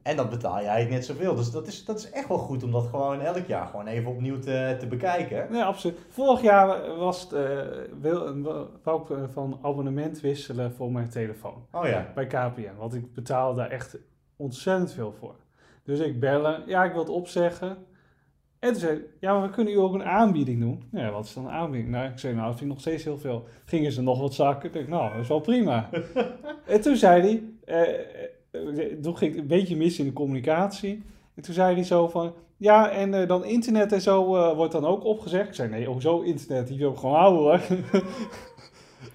[0.04, 1.36] En dan betaal je eigenlijk net zoveel.
[1.36, 4.12] Dus dat is, dat is echt wel goed om dat gewoon elk jaar gewoon even
[4.12, 5.48] opnieuw te, te bekijken.
[5.52, 5.98] Nee, absoluut.
[6.10, 7.60] Vorig jaar was het, eh,
[8.02, 8.42] wil,
[8.84, 11.66] wou ik eh, van abonnement wisselen voor mijn telefoon.
[11.72, 12.12] Oh ja.
[12.16, 12.76] Bij KPN.
[12.78, 13.98] Want ik betaal daar echt
[14.36, 15.36] ontzettend veel voor.
[15.84, 16.64] Dus ik bellen.
[16.66, 17.78] Ja, ik wil het opzeggen.
[18.60, 20.84] En toen zei hij, ja, maar we kunnen u ook een aanbieding doen.
[20.92, 21.92] Ja, wat is dan een aanbieding?
[21.92, 23.48] Nou, ik zei, nou, dat vind ik nog steeds heel veel.
[23.66, 24.70] Gingen ze nog wat zakken?
[24.70, 25.90] Ik dacht, nou, dat is wel prima.
[26.66, 31.04] en toen zei hij, eh, eh, toen ging ik een beetje mis in de communicatie.
[31.36, 34.72] En toen zei hij zo van, ja, en eh, dan internet en zo eh, wordt
[34.72, 35.48] dan ook opgezegd.
[35.48, 36.68] Ik zei, nee, hoezo internet?
[36.68, 37.62] Die wil ik gewoon houden hoor.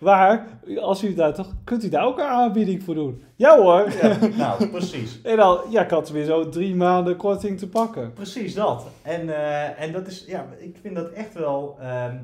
[0.09, 0.47] maar,
[0.81, 3.23] als u daar toch, kunt u daar ook een aanbieding voor doen?
[3.37, 3.93] Ja hoor.
[4.03, 4.19] ja.
[4.37, 5.23] Nou, precies.
[5.23, 8.13] En dan, ja, ik had weer zo drie maanden korting te pakken.
[8.13, 8.87] Precies dat.
[9.03, 9.29] En,
[9.77, 11.77] en dat is, ja, ik vind dat echt wel.
[11.81, 12.17] ehm,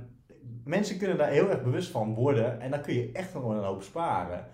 [0.64, 2.61] mensen kunnen daar heel erg bewust van worden.
[2.61, 4.46] En dan kun je echt gewoon een hoop sparen.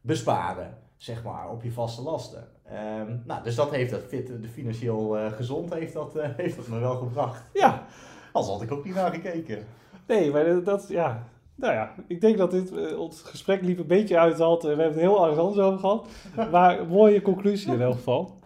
[0.00, 2.48] Besparen, zeg maar, op je vaste lasten.
[2.64, 6.56] Ehm, nou, dus dat heeft dat fit, de financieel eh, gezond heeft dat, eh, heeft
[6.56, 7.42] dat me wel gebracht.
[7.52, 7.86] Ja,
[8.32, 9.66] Anders had ik ook niet naar gekeken.
[10.06, 11.28] nee, maar dat- ja.
[11.54, 14.62] Nou ja, ik denk dat dit eh, ons gesprek liep een beetje uithaalt.
[14.62, 16.06] We hebben het heel erg anders over gehad.
[16.52, 18.38] Maar mooie conclusie in elk geval.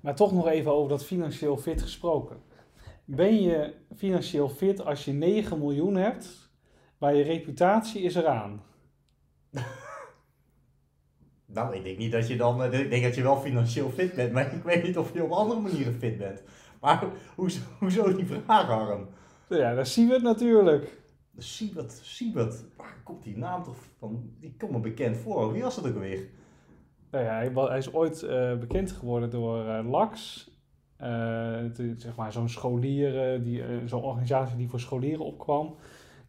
[0.00, 2.36] Maar toch nog even over dat financieel fit gesproken.
[3.04, 6.50] Ben je financieel fit als je 9 miljoen hebt,
[6.98, 8.62] maar je reputatie is eraan?
[11.52, 12.62] Nou, ik denk niet dat je dan.
[12.62, 15.24] eh, ik denk dat je wel financieel fit bent, maar ik weet niet of je
[15.24, 16.42] op andere manieren fit bent.
[16.80, 19.06] Maar hoezo, hoezo die vraag, Harm?
[19.48, 21.00] Ja, daar zien we het natuurlijk.
[21.36, 24.30] Siebert, Siebert, waar komt die naam toch van?
[24.40, 25.52] Die komt me bekend voor.
[25.52, 26.28] Wie was dat ook alweer?
[27.10, 30.46] Nou ja, hij, is ooit eh, bekend geworden door LAX.
[30.96, 35.76] Eh, is, zeg maar zo'n scholieren, die, zo'n organisatie die voor scholieren opkwam.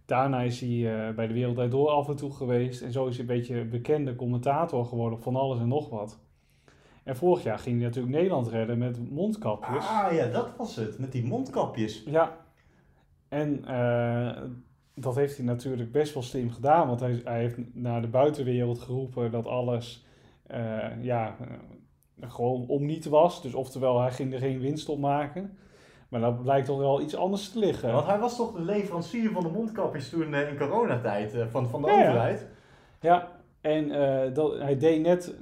[0.09, 2.81] Daarna is hij eh, bij de Wereld Door af en toe geweest.
[2.81, 5.89] En zo is hij een beetje een bekende commentator geworden op van alles en nog
[5.89, 6.19] wat.
[7.03, 9.87] En vorig jaar ging hij natuurlijk Nederland redden met mondkapjes.
[9.87, 10.99] Ah ja, dat was het.
[10.99, 12.03] Met die mondkapjes.
[12.05, 12.37] Ja,
[13.27, 14.41] en eh,
[14.93, 18.79] dat heeft hij natuurlijk best wel slim gedaan, want hij, hij heeft naar de buitenwereld
[18.79, 20.05] geroepen dat alles
[20.47, 21.35] eh, ja,
[22.21, 23.41] gewoon om niet was.
[23.41, 25.57] Dus oftewel, hij ging er geen winst op maken.
[26.09, 27.91] Maar dat blijkt toch wel iets anders te liggen.
[27.93, 31.69] Want hij was toch de leverancier van de mondkapjes toen eh, in coronatijd eh, van,
[31.69, 32.47] van de Ja, overheid?
[33.01, 35.35] Ja, en eh, dat, hij, deed net,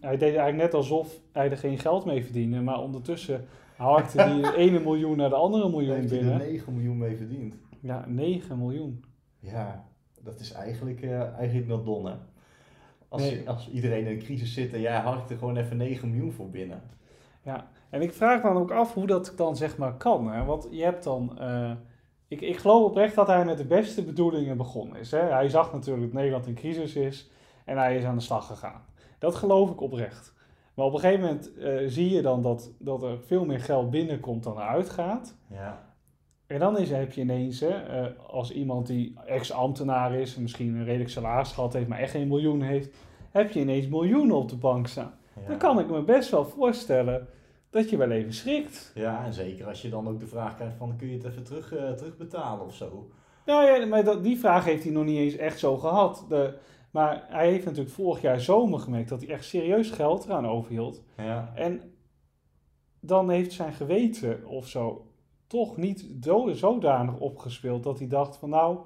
[0.00, 3.44] hij deed eigenlijk net alsof hij er geen geld mee verdiende, maar ondertussen
[3.76, 6.46] harkte hij de ene miljoen naar de andere miljoen Heeft hij er binnen.
[6.48, 7.54] 9 miljoen mee verdiend.
[7.80, 9.04] Ja, 9 miljoen.
[9.38, 9.84] Ja,
[10.22, 12.10] dat is eigenlijk, eh eigenlijk not done.
[12.10, 12.16] hè?
[13.08, 13.48] Als, Nee.
[13.48, 16.50] als iedereen in een crisis zit en jij harkt er gewoon even 9 miljoen voor
[16.50, 16.82] binnen.
[17.42, 20.32] Ja, en ik vraag me dan ook af hoe dat dan zeg maar kan.
[20.32, 20.44] Hè?
[20.44, 21.38] Want je hebt dan...
[21.38, 21.70] eh,
[22.28, 25.10] ik, ik geloof oprecht dat hij met de beste bedoelingen begonnen is.
[25.10, 25.18] Hè?
[25.18, 27.30] Hij zag natuurlijk dat Nederland in crisis is
[27.64, 28.84] en hij is aan de slag gegaan.
[29.18, 30.34] Dat geloof ik oprecht.
[30.74, 33.90] Maar op een gegeven moment eh, zie je dan dat, dat er veel meer geld
[33.90, 35.36] binnenkomt dan eruit gaat.
[35.50, 35.90] Ja.
[36.46, 40.74] En dan is, heb je ineens, hè, eh, als iemand die ex-ambtenaar is, en misschien
[40.74, 42.94] een redelijk salaris gehad heeft, maar echt geen miljoen heeft,
[43.30, 45.14] heb je ineens miljoenen op de bank staan.
[45.40, 45.48] Ja.
[45.48, 47.28] Dan kan ik me best wel voorstellen
[47.72, 48.92] dat je wel even schrikt.
[48.94, 51.42] Ja, en zeker als je dan ook de vraag krijgt van kun je het even
[51.42, 53.10] terug, eh, terugbetalen of zo.
[53.46, 56.24] Nou ja, maar dat, die vraag heeft hij nog niet eens echt zo gehad.
[56.28, 56.54] De,
[56.90, 61.02] maar hij heeft natuurlijk vorig jaar zomer gemerkt dat hij echt serieus geld eraan overhield.
[61.16, 61.52] Ja.
[61.54, 61.94] En
[63.00, 65.06] dan heeft zijn geweten of zo
[65.46, 68.78] toch niet zo, zodanig opgespeeld dat hij dacht van nou,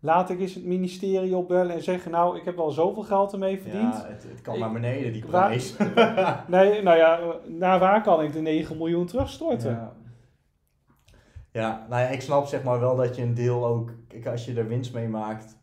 [0.00, 3.60] laat ik eens het ministerie opbellen en zeggen nou, ik heb al zoveel geld ermee
[3.60, 3.94] verdiend.
[3.94, 5.76] Ja, het, het kan Ik- naar beneden, die Waar- prijs.
[6.48, 9.70] Nee, nou ja, naar waar kan ik de 9 miljoen terugstorten?
[9.70, 9.92] Ja.
[11.52, 13.92] ja, nou ja, ik snap zeg maar wel dat je een deel ook,
[14.30, 15.56] als je er winst mee maakt,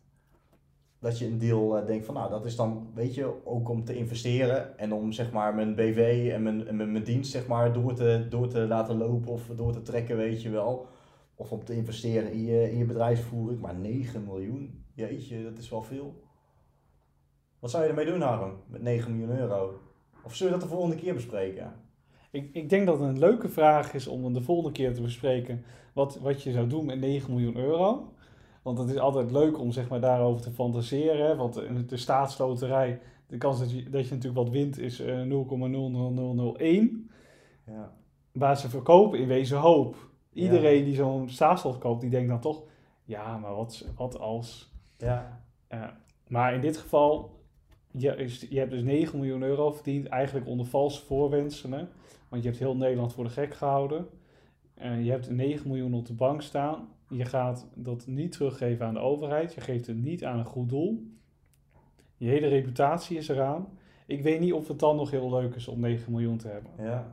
[1.00, 3.84] dat je een deel eh, denkt van, nou, dat is dan, weet je, ook om
[3.84, 7.46] te investeren en om zeg maar mijn BV en mijn, en mijn, mijn dienst zeg
[7.46, 10.86] maar door te, door te laten lopen of door te trekken, weet je wel.
[11.36, 15.68] Of om te investeren in je, in je bedrijfsvoering, maar 9 miljoen, jeetje, dat is
[15.68, 16.22] wel veel.
[17.58, 19.80] Wat zou je ermee doen, Harm, met 9 miljoen euro?
[20.24, 21.72] Of zullen we dat de volgende keer bespreken?
[22.30, 25.64] Ik, ik denk dat het een leuke vraag is om de volgende keer te bespreken
[25.92, 28.12] wat, wat je zou doen met 9 miljoen euro.
[28.62, 31.26] Want het is altijd leuk om zeg maar, daarover te fantaseren.
[31.26, 31.54] hè, Want
[31.88, 37.10] de staatsloterij, de kans dat je, dat je natuurlijk wat wint is eh, 0,00001.
[37.66, 37.94] Ja.
[38.32, 39.96] Maar ze verkopen in wezen hoop.
[40.36, 42.62] Iedereen die zo'n staatslot koopt, die denkt dan toch...
[43.04, 44.72] Ja, maar wat, wat als...
[44.96, 45.44] Ja.
[45.70, 45.96] Ja,
[46.26, 47.40] maar in dit geval,
[47.90, 51.88] je, je hebt dus 9 miljoen euro verdiend, eigenlijk onder valse voorwenselen.
[52.28, 54.06] Want je hebt heel Nederland voor de gek gehouden.
[54.74, 56.88] En je hebt 9 miljoen op de bank staan.
[57.08, 59.54] Je gaat dat niet teruggeven aan de overheid.
[59.54, 61.10] Je geeft het niet aan een goed doel.
[62.16, 63.78] Je hele reputatie is eraan.
[64.06, 66.70] ik weet niet of het dan nog heel leuk is om 9 miljoen te hebben.
[66.78, 67.12] Ja.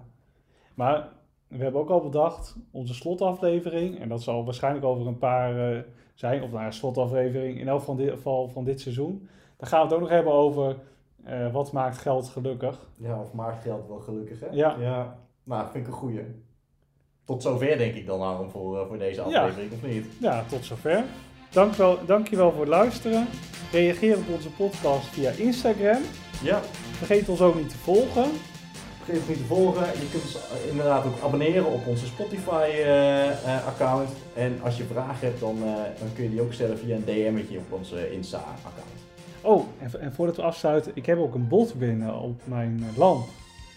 [0.73, 1.11] Maar
[1.57, 5.79] we hebben ook al bedacht, onze slotaflevering, en dat zal waarschijnlijk over een paar eh,
[6.13, 9.27] zijn, of nou ja, slotaflevering in elk van dit, geval van dit seizoen.
[9.57, 10.75] Dan gaan we het ook nog hebben over
[11.23, 12.87] eh, wat maakt geld gelukkig.
[12.97, 14.47] ja, of maakt geld wel gelukkig, hè?
[14.51, 14.75] Ja.
[14.79, 15.17] ja.
[15.43, 16.21] Nou, vind ik een goeie.
[17.25, 19.41] Tot zover denk ik dan, Aaron, voor, eh, voor deze Ja.
[19.41, 20.05] aflevering, of niet?
[20.19, 21.03] Ja, tot zover.
[21.51, 23.27] Dank wel, dankjewel voor het luisteren.
[23.71, 26.01] Reageer op onze podcast via Instagram.
[26.43, 26.59] Ja.
[26.91, 28.25] Vergeet ons ook niet te volgen.
[29.03, 29.81] Vergeet niet te volgen.
[29.85, 34.09] Je kunt ons eh, inderdaad ook abonneren op onze Spotify-account.
[34.33, 37.03] en als je vragen hebt, dan, eh, dan kun je die ook stellen via een
[37.05, 38.91] DM'tje op onze Insta-account.
[39.41, 42.97] Oh, en, en voordat we afsluiten, ik heb ook een bot binnen op mijn eh,
[42.97, 43.25] lamp.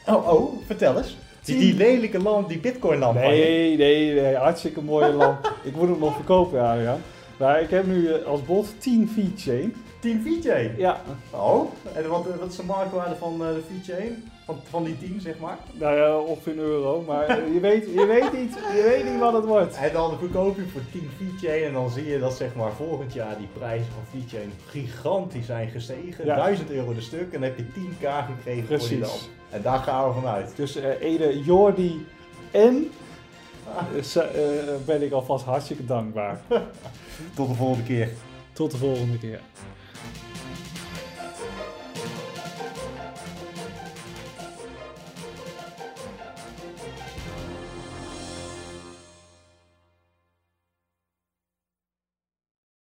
[0.06, 1.16] Oh, oh, vertel eens.
[1.44, 3.14] Die, die lelijke lamp, die Bitcoin-lamp.
[3.14, 5.54] Nee, nee, nee, hartstikke mooie lamp.
[5.62, 6.98] ik moet hem nog verkopen, ja.
[7.38, 9.74] Maar ik heb nu eh, als bot 10 VeChain.
[10.00, 10.70] Team VJ.
[10.76, 11.00] Ja,
[11.30, 13.92] Oh, en wat, wat is de marktwaarde van eh, de VJ?
[14.46, 15.58] Van, van die 10, zeg maar.
[15.72, 17.04] nou ja, ongeveer een euro.
[17.06, 19.76] Maar eh, je weet, je, weet niet, je weet niet wat het wordt.
[19.76, 23.12] En dan verkoop je voor 10 VJ en dan zie je dat zeg maar volgend
[23.12, 24.36] jaar die prijzen van VJ
[24.66, 26.24] gigantisch zijn gestegen.
[26.24, 26.34] Ja.
[26.36, 29.12] 1000 euro de stuk en dan heb je 10k gekregen voor die lamp.
[29.50, 30.52] En daar gaan we vanuit.
[30.56, 32.06] Dus eh Ede, Jordi
[32.50, 32.90] en
[33.96, 36.40] eh, ze- eh, ben ik alvast hartstikke dankbaar.
[37.36, 38.08] Tot de volgende keer.
[38.52, 39.40] Tot de volgende keer.